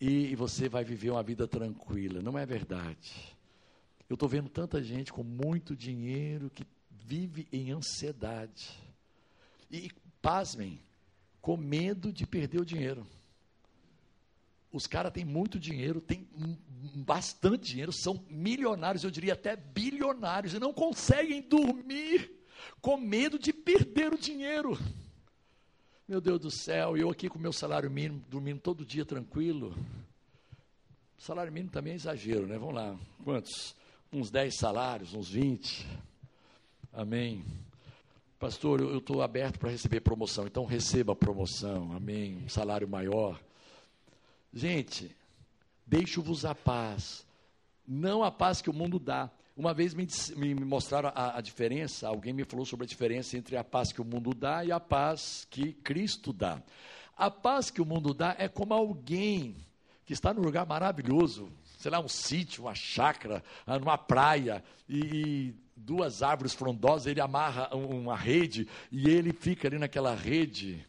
e 0.00 0.36
você 0.36 0.68
vai 0.68 0.84
viver 0.84 1.10
uma 1.10 1.22
vida 1.22 1.48
tranquila. 1.48 2.20
Não 2.20 2.38
é 2.38 2.44
verdade. 2.44 3.36
Eu 4.08 4.14
estou 4.14 4.28
vendo 4.28 4.48
tanta 4.48 4.82
gente 4.82 5.12
com 5.12 5.22
muito 5.22 5.74
dinheiro 5.74 6.50
que 6.50 6.64
vive 6.90 7.48
em 7.52 7.72
ansiedade. 7.72 8.70
E, 9.70 9.90
pasmem, 10.22 10.80
com 11.46 11.56
medo 11.56 12.12
de 12.12 12.26
perder 12.26 12.60
o 12.60 12.64
dinheiro. 12.64 13.06
Os 14.72 14.88
caras 14.88 15.12
têm 15.12 15.24
muito 15.24 15.60
dinheiro, 15.60 16.00
têm 16.00 16.26
bastante 16.96 17.68
dinheiro, 17.68 17.92
são 17.92 18.20
milionários, 18.28 19.04
eu 19.04 19.12
diria 19.12 19.34
até 19.34 19.54
bilionários, 19.54 20.54
e 20.54 20.58
não 20.58 20.72
conseguem 20.72 21.40
dormir 21.40 22.32
com 22.80 22.96
medo 22.96 23.38
de 23.38 23.52
perder 23.52 24.12
o 24.12 24.18
dinheiro. 24.18 24.76
Meu 26.08 26.20
Deus 26.20 26.40
do 26.40 26.50
céu, 26.50 26.96
eu 26.96 27.10
aqui 27.10 27.28
com 27.28 27.38
meu 27.38 27.52
salário 27.52 27.88
mínimo, 27.88 28.24
dormindo 28.28 28.58
todo 28.58 28.84
dia 28.84 29.04
tranquilo. 29.04 29.72
Salário 31.16 31.52
mínimo 31.52 31.70
também 31.70 31.92
é 31.92 31.96
exagero, 31.96 32.48
né? 32.48 32.58
Vamos 32.58 32.74
lá, 32.74 32.98
quantos? 33.22 33.76
Uns 34.12 34.32
10 34.32 34.52
salários, 34.52 35.14
uns 35.14 35.30
20. 35.30 35.86
Amém. 36.92 37.44
Pastor, 38.38 38.80
eu 38.80 38.98
estou 38.98 39.22
aberto 39.22 39.58
para 39.58 39.70
receber 39.70 40.00
promoção, 40.00 40.46
então 40.46 40.66
receba 40.66 41.14
a 41.14 41.16
promoção, 41.16 41.92
amém. 41.92 42.42
Um 42.44 42.48
salário 42.50 42.86
maior. 42.86 43.40
Gente, 44.52 45.10
deixo-vos 45.86 46.44
a 46.44 46.54
paz, 46.54 47.26
não 47.88 48.22
a 48.22 48.30
paz 48.30 48.60
que 48.60 48.68
o 48.68 48.74
mundo 48.74 48.98
dá. 48.98 49.30
Uma 49.56 49.72
vez 49.72 49.94
me, 49.94 50.06
me 50.36 50.54
mostraram 50.54 51.10
a, 51.14 51.38
a, 51.38 51.40
diferença, 51.40 52.08
alguém 52.08 52.34
me 52.34 52.44
falou 52.44 52.66
sobre 52.66 52.84
a 52.84 52.86
diferença 52.86 53.38
entre 53.38 53.56
a 53.56 53.64
paz 53.64 53.90
que 53.90 54.02
o 54.02 54.04
mundo 54.04 54.34
dá 54.34 54.62
e 54.62 54.70
a 54.70 54.78
paz 54.78 55.46
que 55.50 55.72
Cristo 55.72 56.30
dá. 56.30 56.62
A 57.16 57.30
paz 57.30 57.70
que 57.70 57.80
o 57.80 57.86
mundo 57.86 58.12
dá 58.12 58.36
é 58.38 58.48
como 58.48 58.74
alguém 58.74 59.56
que 60.04 60.12
está 60.12 60.34
num 60.34 60.42
lugar 60.42 60.66
maravilhoso, 60.66 61.50
sei 61.78 61.90
lá, 61.90 62.00
um 62.00 62.08
sítio, 62.08 62.64
uma 62.64 62.74
chácara, 62.74 63.42
numa 63.66 63.96
praia, 63.96 64.62
e, 64.86 64.98
e 64.98 65.54
duas 65.76 66.22
árvores 66.22 66.54
frondosas, 66.54 67.06
ele 67.06 67.20
amarra 67.20 67.68
uma 67.74 68.16
rede 68.16 68.66
e 68.90 69.08
ele 69.08 69.32
fica 69.32 69.68
ali 69.68 69.78
naquela 69.78 70.14
rede 70.14 70.86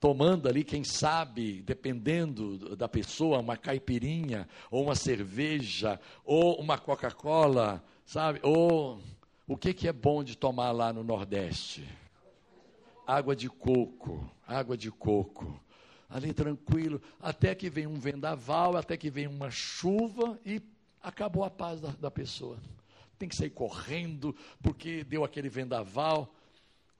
tomando 0.00 0.48
ali, 0.48 0.62
quem 0.62 0.84
sabe, 0.84 1.62
dependendo 1.62 2.76
da 2.76 2.88
pessoa, 2.88 3.40
uma 3.40 3.56
caipirinha, 3.56 4.48
ou 4.70 4.84
uma 4.84 4.94
cerveja, 4.94 6.00
ou 6.24 6.60
uma 6.60 6.78
Coca-Cola, 6.78 7.84
sabe? 8.06 8.38
Ou 8.42 9.00
o 9.46 9.56
que, 9.56 9.74
que 9.74 9.88
é 9.88 9.92
bom 9.92 10.22
de 10.22 10.36
tomar 10.36 10.70
lá 10.70 10.92
no 10.92 11.02
Nordeste? 11.02 11.86
Água 13.06 13.34
de 13.34 13.48
coco, 13.48 14.30
água 14.46 14.76
de 14.76 14.90
coco. 14.90 15.60
Ali 16.08 16.32
tranquilo, 16.32 17.02
até 17.20 17.54
que 17.54 17.68
vem 17.68 17.86
um 17.86 17.98
vendaval, 17.98 18.76
até 18.76 18.96
que 18.96 19.10
vem 19.10 19.26
uma 19.26 19.50
chuva 19.50 20.38
e 20.44 20.62
acabou 21.02 21.44
a 21.44 21.50
paz 21.50 21.80
da, 21.80 21.90
da 22.00 22.10
pessoa. 22.10 22.56
Tem 23.18 23.28
que 23.28 23.36
sair 23.36 23.50
correndo, 23.50 24.34
porque 24.62 25.02
deu 25.04 25.24
aquele 25.24 25.48
vendaval. 25.48 26.32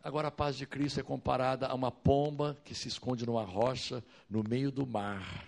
Agora, 0.02 0.28
a 0.28 0.32
paz 0.32 0.56
de 0.56 0.66
Cristo 0.66 1.00
é 1.00 1.02
comparada 1.02 1.66
a 1.66 1.75
uma 1.75 1.90
pomba 1.90 2.56
que 2.64 2.75
se 2.75 2.88
esconde 2.88 3.26
numa 3.26 3.44
rocha 3.44 4.02
no 4.28 4.42
meio 4.42 4.70
do 4.70 4.87
mar. 4.87 5.46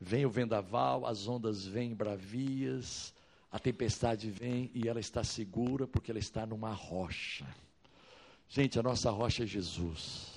Vem 0.00 0.26
o 0.26 0.30
vendaval, 0.30 1.06
as 1.06 1.26
ondas 1.26 1.64
vêm 1.64 1.94
bravias, 1.94 3.14
a 3.50 3.58
tempestade 3.58 4.30
vem 4.30 4.70
e 4.74 4.88
ela 4.88 5.00
está 5.00 5.24
segura 5.24 5.86
porque 5.86 6.10
ela 6.10 6.20
está 6.20 6.44
numa 6.44 6.72
rocha. 6.72 7.46
Gente, 8.48 8.78
a 8.78 8.82
nossa 8.82 9.10
rocha 9.10 9.44
é 9.44 9.46
Jesus. 9.46 10.32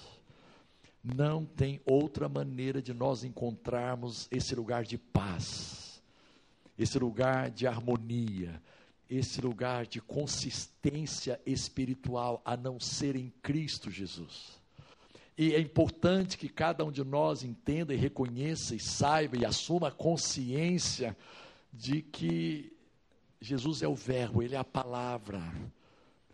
Não 1.03 1.45
tem 1.45 1.81
outra 1.85 2.27
maneira 2.27 2.81
de 2.81 2.93
nós 2.93 3.23
encontrarmos 3.23 4.27
esse 4.31 4.55
lugar 4.55 4.83
de 4.83 4.97
paz, 4.97 6.01
esse 6.77 6.97
lugar 6.97 7.49
de 7.49 7.67
harmonia, 7.67 8.61
esse 9.09 9.41
lugar 9.41 9.87
de 9.87 9.99
consistência 9.99 11.41
espiritual 11.45 12.41
a 12.45 12.55
não 12.55 12.79
ser 12.79 13.15
em 13.15 13.33
Cristo 13.41 13.89
Jesus. 13.89 14.59
E 15.37 15.55
é 15.55 15.59
importante 15.59 16.37
que 16.37 16.49
cada 16.49 16.83
um 16.83 16.91
de 16.91 17.03
nós 17.03 17.43
entenda 17.43 17.93
e 17.93 17.97
reconheça 17.97 18.75
e 18.75 18.79
saiba 18.79 19.37
e 19.37 19.45
assuma 19.45 19.87
a 19.87 19.91
consciência 19.91 21.17
de 21.71 22.01
que 22.01 22.73
Jesus 23.41 23.81
é 23.81 23.87
o 23.87 23.95
Verbo, 23.95 24.43
Ele 24.43 24.55
é 24.55 24.57
a 24.57 24.65
palavra. 24.65 25.41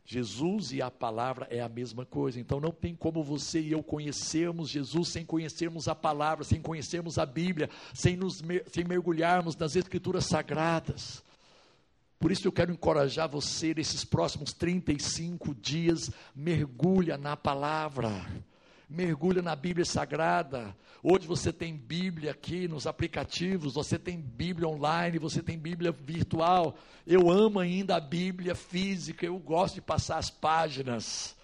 Jesus 0.04 0.72
e 0.72 0.82
a 0.82 0.92
palavra 0.92 1.48
é 1.50 1.62
a 1.62 1.70
mesma 1.70 2.06
coisa. 2.06 2.40
Então 2.40 2.60
não 2.60 2.72
tem 2.72 2.96
como 2.96 3.24
você 3.24 3.60
e 3.60 3.72
eu 3.72 3.82
conhecermos 3.82 4.70
Jesus 4.70 5.10
sem 5.10 5.26
conhecermos 5.26 5.88
a 5.88 5.96
palavra, 5.96 6.44
sem 6.44 6.62
conhecermos 6.62 7.18
a 7.18 7.26
Bíblia, 7.26 7.70
sem, 7.94 8.16
nos, 8.16 8.42
sem 8.72 8.84
mergulharmos 8.84 9.56
nas 9.56 9.76
Escrituras 9.76 10.26
sagradas. 10.26 11.25
Por 12.26 12.32
isso 12.32 12.48
eu 12.48 12.52
quero 12.52 12.72
encorajar 12.72 13.30
você 13.30 13.72
nesses 13.72 14.04
próximos 14.04 14.52
35 14.52 15.54
dias, 15.54 16.10
mergulha 16.36 17.20
na 17.20 17.38
palavra, 17.38 18.10
mergulha 18.90 19.44
na 19.44 19.56
Bíblia 19.56 19.86
Sagrada. 19.86 20.76
Hoje 21.04 21.28
você 21.28 21.54
tem 21.54 21.78
Bíblia 21.78 22.32
aqui 22.32 22.68
nos 22.68 22.88
aplicativos, 22.88 23.76
você 23.76 24.00
tem 24.00 24.20
Bíblia 24.20 24.68
online, 24.68 25.20
você 25.20 25.44
tem 25.44 25.56
Bíblia 25.56 25.92
virtual. 25.92 26.76
Eu 27.06 27.30
amo 27.30 27.60
ainda 27.60 27.96
a 27.96 28.00
Bíblia 28.00 28.56
física, 28.56 29.24
eu 29.24 29.38
gosto 29.38 29.76
de 29.76 29.82
passar 29.82 30.18
as 30.18 30.32
páginas. 30.32 31.36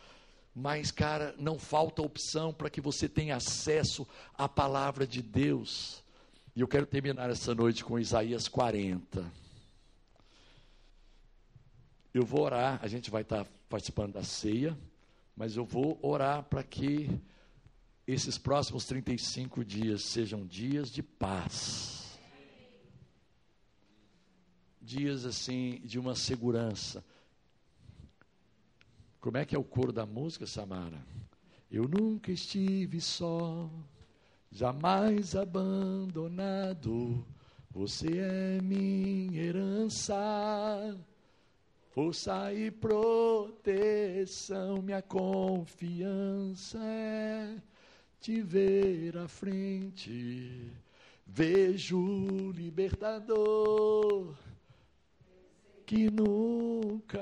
Mas, 0.56 0.90
cara, 0.90 1.36
não 1.38 1.60
falta 1.60 2.02
opção 2.02 2.52
para 2.52 2.72
que 2.72 2.82
você 2.82 3.08
tenha 3.08 3.36
acesso 3.36 4.08
à 4.36 4.50
palavra 4.50 5.06
de 5.06 5.22
Deus. 5.22 6.02
E 6.56 6.62
eu 6.62 6.68
quero 6.68 6.88
terminar 6.88 7.30
essa 7.30 7.54
noite 7.54 7.86
com 7.86 8.00
Isaías 8.00 8.48
40. 8.48 9.51
Eu 12.14 12.26
vou 12.26 12.42
orar, 12.42 12.78
a 12.84 12.88
gente 12.88 13.10
vai 13.10 13.22
estar 13.22 13.46
participando 13.70 14.14
da 14.14 14.24
ceia, 14.24 14.78
mas 15.34 15.56
eu 15.56 15.64
vou 15.64 15.98
orar 16.02 16.44
para 16.44 16.62
que 16.62 17.10
esses 18.06 18.38
próximos 18.38 18.86
35 18.86 19.64
dias 19.64 20.04
sejam 20.04 20.46
dias 20.46 20.92
de 20.92 21.02
paz. 21.02 22.20
Dias 24.82 25.24
assim 25.24 25.80
de 25.86 25.98
uma 25.98 26.14
segurança. 26.14 27.02
Como 29.22 29.38
é 29.38 29.46
que 29.46 29.56
é 29.56 29.60
o 29.60 29.64
coro 29.64 29.94
da 29.94 30.06
música, 30.06 30.46
Samara? 30.46 31.02
Eu 31.72 31.88
nunca 31.88 32.30
estive 32.30 33.00
só, 33.00 33.70
jamais 34.52 35.34
abandonado. 35.34 37.26
Você 37.70 38.18
é 38.18 38.62
minha 38.62 39.42
herança 39.42 40.14
Força 41.92 42.54
e 42.54 42.72
proteção, 42.72 43.62
minha 44.82 45.02
confiança 45.02 46.78
é 46.82 47.58
te 48.22 48.42
ver 48.42 49.18
à 49.18 49.28
frente. 49.28 50.72
Vejo 51.28 52.00
o 52.00 52.52
libertador 52.52 54.34
que 55.86 56.10
nunca 56.10 57.20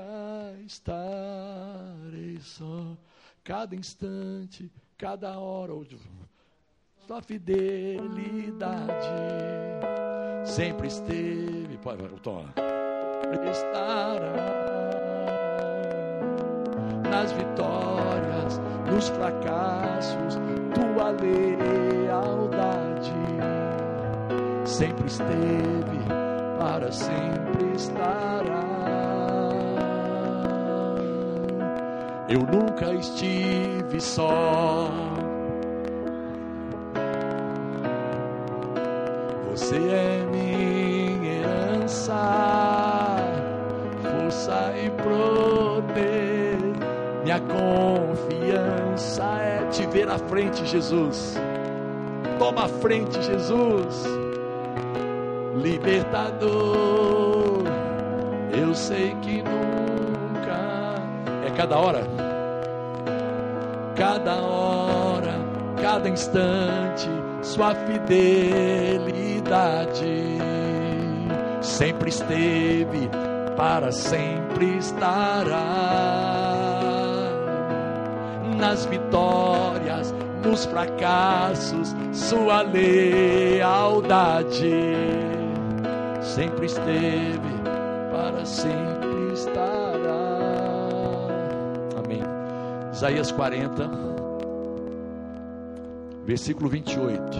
estarei 0.64 2.38
só. 2.40 2.96
Cada 3.42 3.74
instante, 3.74 4.70
cada 4.96 5.36
hora, 5.36 5.72
sua 7.08 7.20
fidelidade 7.20 8.14
sempre 10.44 10.86
esteve. 10.86 11.76
Pode, 11.82 12.06
tom 12.20 12.46
estará 13.50 14.59
nas 17.10 17.32
vitórias, 17.32 18.60
nos 18.86 19.08
fracassos, 19.08 20.38
tua 20.74 21.10
lealdade 21.10 22.00
sempre 24.64 25.06
esteve, 25.06 25.98
para 26.58 26.90
sempre 26.92 27.74
estará. 27.74 28.70
Eu 32.28 32.40
nunca 32.40 32.92
estive 32.94 34.00
só. 34.00 34.88
Você 39.50 39.76
é 39.76 40.24
minha 40.30 40.39
Minha 47.30 47.42
confiança 47.42 49.22
é 49.22 49.64
te 49.70 49.86
ver 49.86 50.08
à 50.10 50.18
frente, 50.18 50.66
Jesus. 50.66 51.36
Toma 52.40 52.64
a 52.64 52.68
frente, 52.68 53.22
Jesus. 53.22 54.04
Libertador, 55.54 56.50
eu 58.52 58.74
sei 58.74 59.14
que 59.22 59.44
nunca 59.44 60.96
é 61.46 61.50
cada 61.56 61.78
hora. 61.78 62.02
cada 63.94 64.42
hora, 64.42 65.34
cada 65.80 66.08
instante, 66.08 67.08
sua 67.42 67.76
fidelidade 67.76 69.06
sempre 71.60 72.08
esteve, 72.08 73.08
para 73.56 73.92
sempre 73.92 74.78
estará. 74.78 76.39
Nas 78.60 78.84
vitórias, 78.84 80.14
nos 80.44 80.66
fracassos, 80.66 81.96
sua 82.12 82.60
lealdade 82.60 83.50
sempre 86.20 86.66
esteve, 86.66 87.40
para 88.12 88.44
sempre 88.44 89.32
estará. 89.32 90.28
Amém. 92.04 92.22
Isaías 92.92 93.32
40, 93.32 93.90
versículo 96.26 96.68
28 96.68 97.38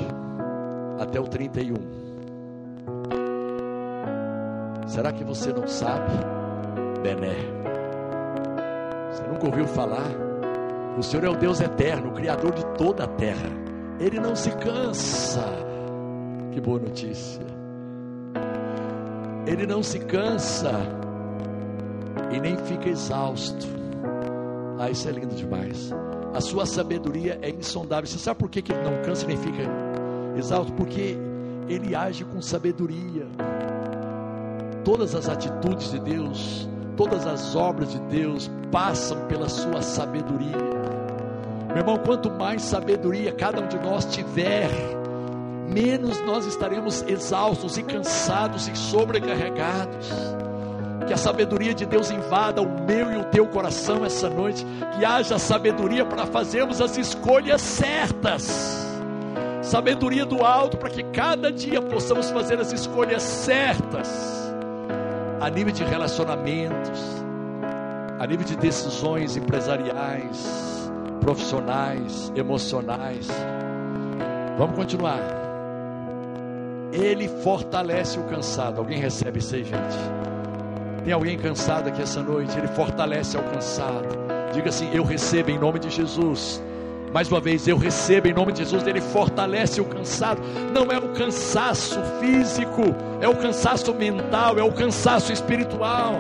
até 0.99 1.21
o 1.21 1.25
31. 1.25 1.75
Será 4.87 5.13
que 5.13 5.23
você 5.23 5.53
não 5.53 5.69
sabe? 5.69 6.13
Bené. 7.03 7.37
Você 9.13 9.23
nunca 9.25 9.47
ouviu 9.47 9.67
falar? 9.67 10.30
O 10.99 11.03
Senhor 11.03 11.25
é 11.25 11.29
o 11.29 11.37
Deus 11.37 11.61
eterno, 11.61 12.11
o 12.11 12.13
Criador 12.13 12.53
de 12.53 12.65
toda 12.77 13.05
a 13.05 13.07
terra. 13.07 13.49
Ele 13.99 14.19
não 14.19 14.35
se 14.35 14.51
cansa. 14.53 15.45
Que 16.53 16.61
boa 16.61 16.79
notícia. 16.79 17.43
Ele 19.47 19.67
não 19.67 19.83
se 19.83 19.99
cansa 20.01 20.73
e 22.33 22.41
nem 22.41 22.57
fica 22.57 22.89
exausto. 22.89 23.67
Ah, 24.79 24.91
isso 24.91 25.09
é 25.09 25.13
lindo 25.13 25.35
demais. 25.35 25.93
A 26.35 26.41
sua 26.41 26.65
sabedoria 26.65 27.39
é 27.43 27.51
insondável. 27.51 28.07
Você 28.07 28.19
sabe 28.19 28.39
por 28.39 28.51
que, 28.51 28.63
que 28.63 28.73
ele 28.73 28.83
não 28.83 29.03
cansa 29.03 29.25
e 29.25 29.29
nem 29.29 29.37
fica 29.37 29.63
exausto? 30.37 30.73
Porque 30.73 31.17
ele 31.69 31.95
age 31.95 32.25
com 32.25 32.41
sabedoria. 32.41 33.27
Todas 34.85 35.15
as 35.15 35.29
atitudes 35.29 35.91
de 35.91 36.01
Deus, 36.01 36.69
todas 36.97 37.27
as 37.27 37.55
obras 37.55 37.91
de 37.91 38.01
Deus 38.01 38.51
passam 38.71 39.27
pela 39.27 39.49
sua 39.49 39.83
sabedoria. 39.83 40.70
Meu 41.71 41.79
irmão, 41.79 41.99
quanto 41.99 42.31
mais 42.31 42.63
sabedoria 42.63 43.33
cada 43.33 43.61
um 43.61 43.69
de 43.69 43.79
nós 43.79 44.05
tiver, 44.05 44.69
menos 45.69 46.21
nós 46.23 46.45
estaremos 46.45 47.03
exaustos 47.03 47.79
e 47.79 47.83
cansados 47.83 48.67
e 48.67 48.77
sobrecarregados. 48.77 50.11
Que 51.07 51.13
a 51.13 51.17
sabedoria 51.17 51.73
de 51.73 51.87
Deus 51.87 52.11
invada 52.11 52.61
o 52.61 52.69
meu 52.85 53.13
e 53.13 53.17
o 53.17 53.25
teu 53.25 53.47
coração 53.47 54.05
essa 54.05 54.29
noite. 54.29 54.67
Que 54.97 55.05
haja 55.05 55.39
sabedoria 55.39 56.05
para 56.05 56.27
fazermos 56.27 56.81
as 56.81 56.97
escolhas 56.97 57.61
certas. 57.61 58.87
Sabedoria 59.63 60.25
do 60.25 60.45
alto 60.45 60.77
para 60.77 60.91
que 60.91 61.05
cada 61.05 61.53
dia 61.53 61.81
possamos 61.81 62.31
fazer 62.31 62.59
as 62.59 62.73
escolhas 62.73 63.23
certas. 63.23 64.09
A 65.41 65.49
nível 65.49 65.73
de 65.73 65.85
relacionamentos, 65.85 67.01
a 68.19 68.27
nível 68.27 68.45
de 68.45 68.57
decisões 68.57 69.37
empresariais, 69.37 70.80
profissionais, 71.21 72.33
emocionais. 72.35 73.29
Vamos 74.59 74.75
continuar. 74.75 75.21
Ele 76.93 77.29
fortalece 77.43 78.19
o 78.19 78.25
cansado. 78.25 78.79
Alguém 78.79 78.99
recebe 78.99 79.39
isso 79.39 79.55
aí, 79.55 79.65
gente? 79.65 79.97
Tem 81.05 81.13
alguém 81.13 81.39
cansado 81.39 81.89
aqui 81.89 82.03
essa 82.03 82.23
noite? 82.23 82.59
Ele 82.59 82.69
fortalece 82.69 83.37
o 83.37 83.43
cansado. 83.43 84.09
Diga 84.53 84.69
assim: 84.69 84.91
Eu 84.93 85.05
recebo 85.05 85.51
em 85.51 85.59
nome 85.59 85.79
de 85.79 85.89
Jesus. 85.89 86.63
Mais 87.13 87.29
uma 87.29 87.41
vez, 87.41 87.67
eu 87.67 87.77
recebo 87.77 88.29
em 88.29 88.33
nome 88.33 88.53
de 88.53 88.61
Jesus. 88.61 88.87
Ele 88.87 89.01
fortalece 89.01 89.81
o 89.81 89.85
cansado. 89.85 90.41
Não 90.73 90.93
é 90.93 90.99
o 90.99 91.09
cansaço 91.09 92.01
físico, 92.21 92.83
é 93.21 93.29
o 93.29 93.37
cansaço 93.37 93.93
mental, 93.95 94.59
é 94.59 94.63
o 94.63 94.73
cansaço 94.73 95.33
espiritual. 95.33 96.15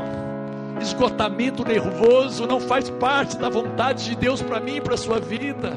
Esgotamento 0.80 1.64
nervoso 1.64 2.46
não 2.46 2.58
faz 2.58 2.88
parte 2.88 3.36
da 3.36 3.48
vontade 3.48 4.04
de 4.04 4.16
Deus 4.16 4.40
para 4.40 4.60
mim 4.60 4.76
e 4.76 4.80
para 4.80 4.94
a 4.94 4.98
sua 4.98 5.20
vida. 5.20 5.76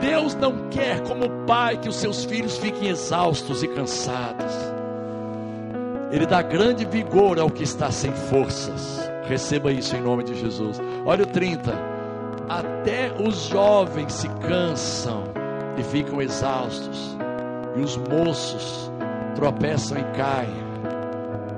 Deus 0.00 0.34
não 0.34 0.68
quer, 0.70 1.00
como 1.02 1.28
pai, 1.46 1.76
que 1.76 1.88
os 1.88 1.96
seus 1.96 2.24
filhos 2.24 2.56
fiquem 2.56 2.88
exaustos 2.88 3.62
e 3.62 3.68
cansados. 3.68 4.52
Ele 6.10 6.26
dá 6.26 6.42
grande 6.42 6.84
vigor 6.84 7.38
ao 7.38 7.50
que 7.50 7.64
está 7.64 7.90
sem 7.90 8.12
forças. 8.12 9.10
Receba 9.26 9.72
isso 9.72 9.96
em 9.96 10.00
nome 10.00 10.22
de 10.22 10.34
Jesus. 10.34 10.80
Olha 11.04 11.24
o 11.24 11.26
30. 11.26 11.72
Até 12.48 13.10
os 13.20 13.46
jovens 13.46 14.12
se 14.12 14.28
cansam 14.28 15.24
e 15.76 15.82
ficam 15.82 16.20
exaustos, 16.20 17.16
e 17.74 17.80
os 17.80 17.96
moços 17.96 18.90
tropeçam 19.34 19.98
e 19.98 20.04
caem. 20.16 20.63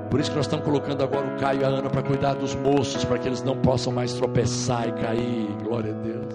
Por 0.09 0.19
isso 0.19 0.29
que 0.29 0.37
nós 0.37 0.45
estamos 0.45 0.65
colocando 0.65 1.03
agora 1.03 1.25
o 1.27 1.39
Caio 1.39 1.61
e 1.61 1.63
a 1.63 1.67
Ana 1.67 1.89
para 1.89 2.01
cuidar 2.01 2.33
dos 2.35 2.55
moços, 2.55 3.03
para 3.03 3.17
que 3.17 3.27
eles 3.27 3.43
não 3.43 3.57
possam 3.57 3.91
mais 3.91 4.13
tropeçar 4.13 4.87
e 4.87 4.91
cair. 4.93 5.47
Glória 5.63 5.91
a 5.91 6.03
Deus 6.03 6.27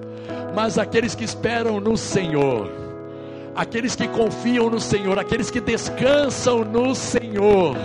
mas 0.54 0.78
aqueles 0.78 1.14
que 1.14 1.24
esperam 1.24 1.80
no 1.80 1.96
Senhor, 1.96 2.70
aqueles 3.54 3.96
que 3.96 4.06
confiam 4.08 4.68
no 4.68 4.80
Senhor, 4.80 5.18
aqueles 5.18 5.50
que 5.50 5.61
descansam 5.61 6.64
no 6.64 6.94
Senhor, 6.94 7.76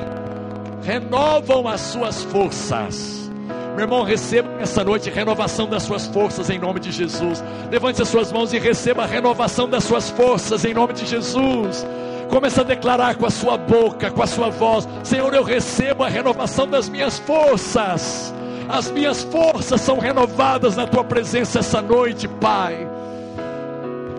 renovam 0.84 1.68
as 1.68 1.82
suas 1.82 2.24
forças. 2.24 3.30
Meu 3.76 3.86
irmão, 3.86 4.04
receba 4.04 4.50
essa 4.60 4.84
noite 4.84 5.10
renovação 5.10 5.68
das 5.68 5.84
suas 5.84 6.08
forças 6.08 6.50
em 6.50 6.58
nome 6.58 6.80
de 6.80 6.92
Jesus. 6.92 7.44
Levante 7.72 8.02
as 8.02 8.08
suas 8.08 8.32
mãos 8.32 8.52
e 8.52 8.58
receba 8.58 9.04
a 9.04 9.06
renovação 9.06 9.70
das 9.70 9.84
suas 9.84 10.10
forças 10.10 10.66
em 10.66 10.74
nome 10.74 10.94
de 10.94 11.06
Jesus. 11.06 11.86
Comece 12.30 12.60
a 12.60 12.64
declarar 12.64 13.16
com 13.16 13.26
a 13.26 13.32
sua 13.32 13.58
boca, 13.58 14.12
com 14.12 14.22
a 14.22 14.28
sua 14.28 14.50
voz: 14.50 14.88
Senhor, 15.04 15.34
eu 15.34 15.44
recebo 15.44 16.04
a 16.04 16.10
renovação 16.10 16.68
das 16.68 16.90
minhas 16.90 17.20
forças 17.20 18.34
as 18.70 18.92
minhas 18.92 19.24
forças 19.24 19.80
são 19.80 19.98
renovadas 19.98 20.76
na 20.76 20.86
tua 20.86 21.04
presença 21.04 21.60
essa 21.60 21.82
noite, 21.82 22.28
Pai. 22.28 22.88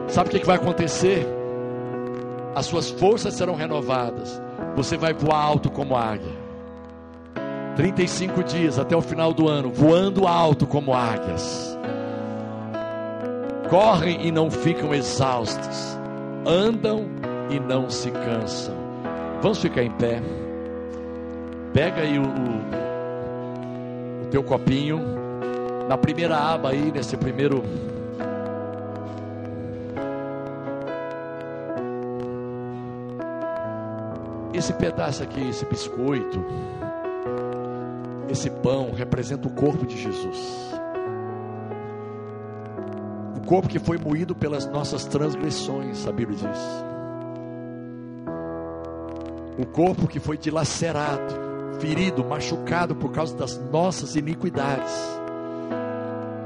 Sabe 0.09 0.31
o 0.31 0.40
que 0.40 0.47
vai 0.47 0.57
acontecer? 0.57 1.27
As 2.55 2.64
suas 2.64 2.88
forças 2.90 3.35
serão 3.35 3.55
renovadas. 3.55 4.40
Você 4.75 4.97
vai 4.97 5.12
voar 5.12 5.42
alto 5.42 5.71
como 5.71 5.94
águia. 5.94 6.33
35 7.77 8.42
dias 8.42 8.79
até 8.79 8.97
o 8.97 9.03
final 9.03 9.35
do 9.35 9.49
ano, 9.49 9.71
voando 9.71 10.27
alto 10.27 10.66
como 10.66 10.94
águias. 10.94 11.79
Correm 13.68 14.27
e 14.27 14.33
não 14.33 14.51
ficam 14.51 14.94
exaustos. 14.94 15.99
Andam 16.47 17.07
e 17.50 17.58
não 17.58 17.88
se 17.90 18.11
cansam. 18.11 18.74
Vamos 19.40 19.58
ficar 19.58 19.82
em 19.82 19.90
pé. 19.92 20.20
Pega 21.72 22.02
aí 22.02 22.18
o, 22.18 22.22
o 24.24 24.26
teu 24.30 24.42
copinho, 24.42 25.00
na 25.88 25.96
primeira 25.96 26.37
aba 26.37 26.70
aí, 26.70 26.90
nesse 26.92 27.16
primeiro. 27.16 27.62
Esse 34.52 34.72
pedaço 34.72 35.22
aqui, 35.22 35.48
esse 35.48 35.64
biscoito, 35.66 36.44
esse 38.28 38.50
pão 38.50 38.92
representa 38.92 39.46
o 39.46 39.50
corpo 39.52 39.87
de 39.87 39.96
Jesus. 39.96 40.72
O 43.37 43.40
corpo 43.46 43.68
que 43.68 43.78
foi 43.78 43.98
moído 43.98 44.34
pelas 44.34 44.66
nossas 44.66 45.04
transgressões, 45.06 46.06
a 46.06 46.12
Bíblia 46.12 46.37
diz. 46.38 46.97
O 49.59 49.66
corpo 49.66 50.07
que 50.07 50.21
foi 50.21 50.38
dilacerado 50.38 51.49
ferido, 51.79 52.25
machucado 52.25 52.94
por 52.94 53.11
causa 53.12 53.37
das 53.37 53.59
nossas 53.71 54.16
iniquidades. 54.16 54.92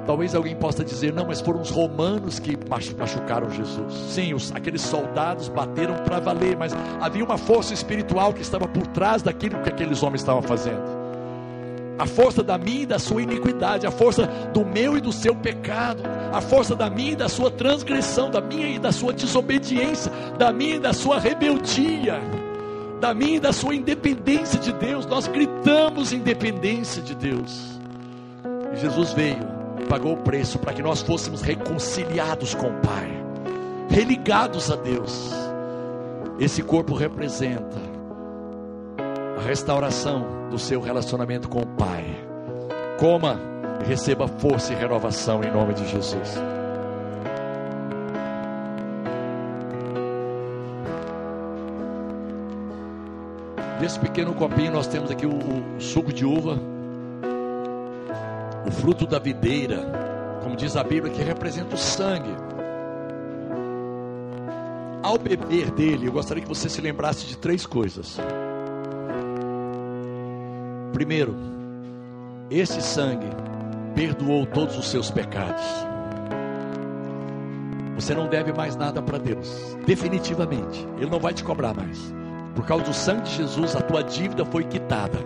Talvez 0.06 0.34
alguém 0.34 0.56
possa 0.56 0.84
dizer, 0.84 1.12
não, 1.12 1.26
mas 1.26 1.40
foram 1.40 1.60
os 1.60 1.70
romanos 1.70 2.38
que 2.38 2.58
machucaram 2.68 3.48
Jesus. 3.50 3.94
Sim, 4.10 4.34
os, 4.34 4.52
aqueles 4.52 4.82
soldados 4.82 5.48
bateram 5.48 5.94
para 6.04 6.18
valer, 6.18 6.56
mas 6.56 6.72
havia 7.00 7.24
uma 7.24 7.38
força 7.38 7.72
espiritual 7.72 8.32
que 8.32 8.42
estava 8.42 8.66
por 8.66 8.86
trás 8.88 9.22
daquilo 9.22 9.60
que 9.62 9.68
aqueles 9.68 10.02
homens 10.02 10.22
estavam 10.22 10.42
fazendo. 10.42 11.02
A 11.98 12.06
força 12.06 12.42
da 12.42 12.58
minha 12.58 12.82
e 12.82 12.86
da 12.86 12.98
sua 12.98 13.22
iniquidade, 13.22 13.86
a 13.86 13.92
força 13.92 14.26
do 14.52 14.64
meu 14.64 14.96
e 14.96 15.00
do 15.00 15.12
seu 15.12 15.36
pecado, 15.36 16.02
a 16.32 16.40
força 16.40 16.74
da 16.74 16.90
minha 16.90 17.12
e 17.12 17.16
da 17.16 17.28
sua 17.28 17.50
transgressão, 17.50 18.28
da 18.28 18.40
minha 18.40 18.66
e 18.66 18.78
da 18.80 18.90
sua 18.90 19.12
desobediência, 19.12 20.10
da 20.36 20.52
minha 20.52 20.76
e 20.76 20.80
da 20.80 20.92
sua 20.92 21.20
rebeldia 21.20 22.41
da 23.02 23.12
minha 23.12 23.38
e 23.38 23.40
da 23.40 23.52
sua 23.52 23.74
independência 23.74 24.60
de 24.60 24.72
Deus. 24.72 25.04
Nós 25.06 25.26
gritamos 25.26 26.12
independência 26.12 27.02
de 27.02 27.16
Deus. 27.16 27.80
E 28.72 28.76
Jesus 28.76 29.12
veio, 29.12 29.44
pagou 29.88 30.12
o 30.12 30.18
preço 30.18 30.56
para 30.60 30.72
que 30.72 30.80
nós 30.80 31.02
fôssemos 31.02 31.42
reconciliados 31.42 32.54
com 32.54 32.68
o 32.68 32.80
Pai, 32.80 33.10
religados 33.90 34.70
a 34.70 34.76
Deus. 34.76 35.32
Esse 36.38 36.62
corpo 36.62 36.94
representa 36.94 37.80
a 39.36 39.42
restauração 39.42 40.48
do 40.48 40.58
seu 40.58 40.80
relacionamento 40.80 41.48
com 41.48 41.58
o 41.58 41.66
Pai. 41.66 42.04
Coma 43.00 43.40
e 43.84 43.88
receba 43.88 44.28
força 44.28 44.72
e 44.72 44.76
renovação 44.76 45.42
em 45.42 45.50
nome 45.50 45.74
de 45.74 45.88
Jesus. 45.88 46.38
Desse 53.82 53.98
pequeno 53.98 54.32
copinho 54.32 54.70
nós 54.70 54.86
temos 54.86 55.10
aqui 55.10 55.26
o, 55.26 55.34
o 55.76 55.80
suco 55.80 56.12
de 56.12 56.24
uva, 56.24 56.56
o 58.64 58.70
fruto 58.70 59.04
da 59.04 59.18
videira, 59.18 59.84
como 60.40 60.54
diz 60.54 60.76
a 60.76 60.84
Bíblia, 60.84 61.12
que 61.12 61.20
representa 61.20 61.74
o 61.74 61.76
sangue. 61.76 62.30
Ao 65.02 65.18
beber 65.18 65.72
dele, 65.72 66.06
eu 66.06 66.12
gostaria 66.12 66.44
que 66.44 66.48
você 66.48 66.68
se 66.68 66.80
lembrasse 66.80 67.26
de 67.26 67.36
três 67.36 67.66
coisas. 67.66 68.20
Primeiro, 70.92 71.34
esse 72.48 72.80
sangue 72.80 73.30
perdoou 73.96 74.46
todos 74.46 74.78
os 74.78 74.88
seus 74.88 75.10
pecados. 75.10 75.64
Você 77.96 78.14
não 78.14 78.28
deve 78.28 78.52
mais 78.52 78.76
nada 78.76 79.02
para 79.02 79.18
Deus, 79.18 79.76
definitivamente. 79.84 80.86
Ele 80.98 81.10
não 81.10 81.18
vai 81.18 81.34
te 81.34 81.42
cobrar 81.42 81.74
mais. 81.74 82.21
Por 82.54 82.66
causa 82.66 82.84
do 82.84 82.92
sangue 82.92 83.22
de 83.22 83.36
Jesus, 83.36 83.74
a 83.74 83.80
tua 83.80 84.02
dívida 84.02 84.44
foi 84.44 84.64
quitada. 84.64 85.18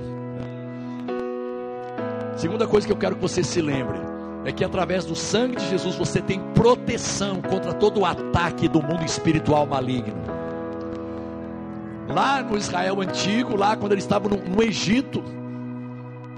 Segunda 2.36 2.66
coisa 2.66 2.86
que 2.86 2.92
eu 2.92 2.96
quero 2.96 3.16
que 3.16 3.22
você 3.22 3.42
se 3.42 3.60
lembre 3.60 3.98
é 4.44 4.52
que 4.52 4.64
através 4.64 5.04
do 5.04 5.16
sangue 5.16 5.56
de 5.56 5.68
Jesus 5.68 5.96
você 5.96 6.20
tem 6.20 6.38
proteção 6.54 7.40
contra 7.42 7.72
todo 7.72 8.00
o 8.00 8.04
ataque 8.04 8.68
do 8.68 8.80
mundo 8.80 9.04
espiritual 9.04 9.66
maligno. 9.66 10.14
Lá 12.08 12.42
no 12.42 12.56
Israel 12.56 13.00
antigo, 13.00 13.56
lá 13.56 13.76
quando 13.76 13.92
eles 13.92 14.04
estavam 14.04 14.30
no, 14.30 14.36
no 14.36 14.62
Egito, 14.62 15.22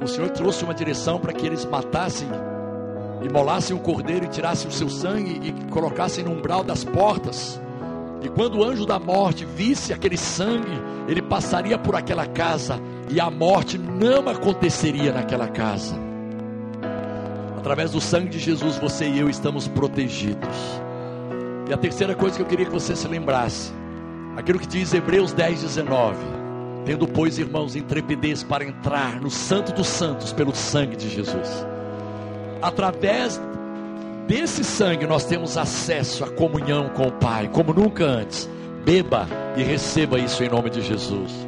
o 0.01 0.07
Senhor 0.07 0.31
trouxe 0.31 0.65
uma 0.65 0.73
direção 0.73 1.19
para 1.19 1.33
que 1.33 1.45
eles 1.45 1.65
matassem, 1.65 2.29
imolassem 3.23 3.77
o 3.77 3.81
cordeiro 3.81 4.25
e 4.25 4.29
tirassem 4.29 4.69
o 4.69 4.73
seu 4.73 4.89
sangue 4.89 5.41
e 5.43 5.71
colocassem 5.71 6.25
no 6.25 6.31
umbral 6.31 6.65
das 6.65 6.85
portas. 6.85 7.61
E 8.23 8.29
quando 8.29 8.59
o 8.59 8.65
anjo 8.65 8.85
da 8.85 8.99
morte 8.99 9.45
visse 9.45 9.93
aquele 9.93 10.17
sangue, 10.17 10.81
ele 11.07 11.23
passaria 11.23 11.79
por 11.79 11.95
aquela 11.95 12.27
casa 12.27 12.81
e 13.09 13.21
a 13.21 13.31
morte 13.31 13.79
não 13.79 14.29
aconteceria 14.29 15.13
naquela 15.13 15.49
casa. 15.49 15.97
Através 17.57 17.93
do 17.93 18.01
sangue 18.01 18.29
de 18.29 18.39
Jesus, 18.39 18.77
você 18.79 19.09
e 19.09 19.19
eu 19.19 19.29
estamos 19.29 19.69
protegidos. 19.69 20.57
E 21.69 21.73
a 21.73 21.77
terceira 21.77 22.15
coisa 22.15 22.37
que 22.37 22.43
eu 22.43 22.47
queria 22.47 22.67
que 22.67 22.73
você 22.73 22.97
se 22.97 23.07
lembrasse, 23.07 23.73
aquilo 24.37 24.59
que 24.59 24.67
diz 24.67 24.93
Hebreus 24.95 25.33
10, 25.33 25.63
19: 25.63 26.17
Tendo, 26.85 27.07
pois, 27.07 27.39
irmãos, 27.39 27.77
intrepidez 27.77 28.43
para 28.43 28.65
entrar 28.65 29.21
no 29.21 29.31
Santo 29.31 29.73
dos 29.73 29.87
Santos 29.87 30.33
pelo 30.33 30.55
sangue 30.55 30.97
de 30.97 31.11
Jesus. 31.11 31.67
Através 32.63 33.41
desse 34.29 34.63
sangue 34.63 35.07
nós 35.07 35.25
temos 35.25 35.57
acesso 35.57 36.23
à 36.23 36.29
comunhão 36.29 36.91
com 36.91 37.09
o 37.09 37.13
Pai, 37.13 37.49
como 37.49 37.73
nunca 37.73 38.05
antes. 38.05 38.49
Beba 38.85 39.27
e 39.57 39.63
receba 39.63 40.19
isso 40.19 40.45
em 40.45 40.51
nome 40.51 40.69
de 40.69 40.83
Jesus. 40.83 41.48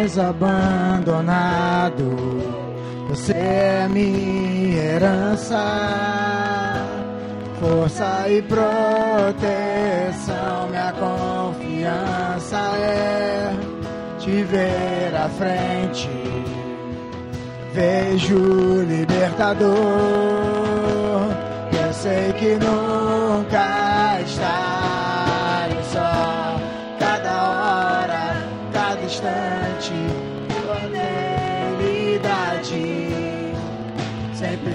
Mais 0.00 0.18
abandonado. 0.18 2.16
Você 3.10 3.32
é 3.32 3.86
minha 3.90 4.82
herança, 4.82 5.58
força 7.60 8.26
e 8.28 8.40
proteção. 8.40 9.38
Minha 10.70 10.94
confiança 10.94 12.56
é 12.78 13.52
te 14.18 14.42
ver 14.44 15.14
à 15.14 15.28
frente. 15.28 16.08
Vejo 17.74 18.82
libertador. 18.82 19.76
Eu 21.72 21.92
sei 21.92 22.32
que 22.38 22.54
nunca 22.54 24.09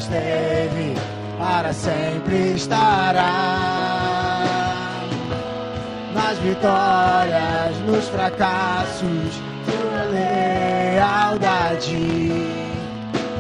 esteve, 0.06 0.94
para 1.39 1.74
sempre 1.74 2.54
estará. 2.54 3.32
Nas 6.13 6.38
vitórias, 6.39 7.78
nos 7.88 8.08
fracassos, 8.10 9.41
tua 9.65 10.04
lealdade 10.13 11.98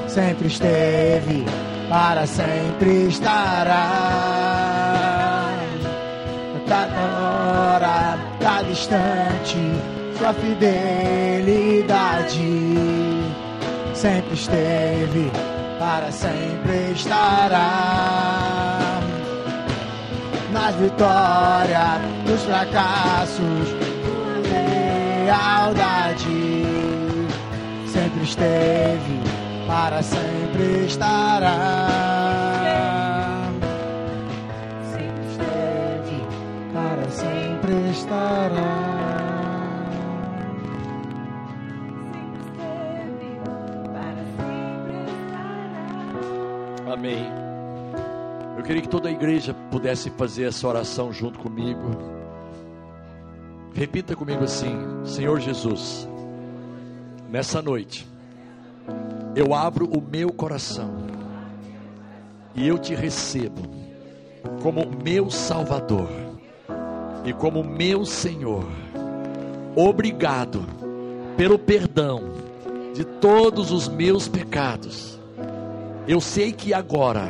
sempre 0.07 0.47
esteve, 0.47 1.45
para 1.89 2.25
sempre 2.25 3.07
estará. 3.07 3.91
Cada 6.67 6.95
hora, 7.21 8.17
cada 8.39 8.69
instante, 8.69 9.59
sua 10.17 10.33
fidelidade 10.33 11.45
sempre 13.93 14.33
esteve, 14.33 15.31
para 15.85 16.11
sempre 16.11 16.93
estará. 16.93 17.61
Nas 20.51 20.73
vitórias, 20.75 22.01
nos 22.27 22.41
fracassos, 22.41 23.69
tua 24.03 24.33
lealdade 25.27 26.65
sempre 27.87 28.23
esteve, 28.23 29.19
para 29.67 30.01
sempre 30.01 30.85
estará. 30.87 31.77
Sempre 34.91 35.25
esteve, 35.33 36.25
para 36.73 37.09
sempre 37.11 37.91
estará. 37.91 38.84
Amém. 46.95 47.27
Eu 48.57 48.63
queria 48.63 48.81
que 48.81 48.87
toda 48.87 49.09
a 49.09 49.11
igreja 49.11 49.53
pudesse 49.69 50.09
fazer 50.11 50.45
essa 50.45 50.65
oração 50.65 51.11
junto 51.11 51.37
comigo. 51.37 51.89
Repita 53.73 54.15
comigo 54.15 54.45
assim: 54.45 54.77
Senhor 55.03 55.41
Jesus, 55.41 56.07
nessa 57.29 57.61
noite, 57.61 58.07
eu 59.35 59.53
abro 59.53 59.85
o 59.87 60.01
meu 60.01 60.31
coração 60.31 60.89
e 62.55 62.65
eu 62.65 62.79
te 62.79 62.95
recebo 62.95 63.61
como 64.63 64.89
meu 65.03 65.29
Salvador 65.29 66.07
e 67.25 67.33
como 67.33 67.61
meu 67.61 68.05
Senhor. 68.05 68.65
Obrigado 69.75 70.65
pelo 71.35 71.59
perdão 71.59 72.21
de 72.93 73.03
todos 73.03 73.73
os 73.73 73.89
meus 73.89 74.29
pecados. 74.29 75.19
Eu 76.07 76.21
sei 76.21 76.51
que 76.51 76.71
agora, 76.71 77.27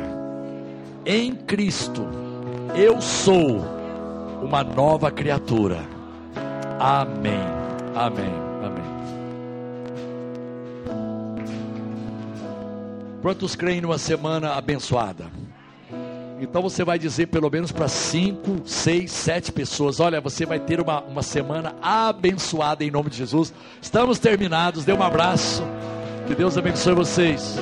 em 1.04 1.34
Cristo, 1.34 2.06
eu 2.74 3.00
sou 3.00 3.64
uma 4.42 4.62
nova 4.62 5.10
criatura. 5.10 5.78
Amém. 6.78 7.40
Amém. 7.94 8.32
Amém. 8.62 8.84
Quantos 13.22 13.56
creem 13.56 13.80
numa 13.80 13.96
semana 13.96 14.52
abençoada? 14.52 15.24
Então 16.38 16.60
você 16.60 16.84
vai 16.84 16.98
dizer 16.98 17.28
pelo 17.28 17.48
menos 17.48 17.72
para 17.72 17.88
cinco, 17.88 18.60
seis, 18.66 19.10
sete 19.10 19.50
pessoas: 19.50 20.00
olha, 20.00 20.20
você 20.20 20.44
vai 20.44 20.60
ter 20.60 20.82
uma, 20.82 21.00
uma 21.00 21.22
semana 21.22 21.74
abençoada 21.80 22.84
em 22.84 22.90
nome 22.90 23.08
de 23.08 23.16
Jesus. 23.16 23.54
Estamos 23.80 24.18
terminados. 24.18 24.84
Dê 24.84 24.92
um 24.92 25.02
abraço. 25.02 25.62
Que 26.26 26.34
Deus 26.34 26.58
abençoe 26.58 26.94
vocês. 26.94 27.58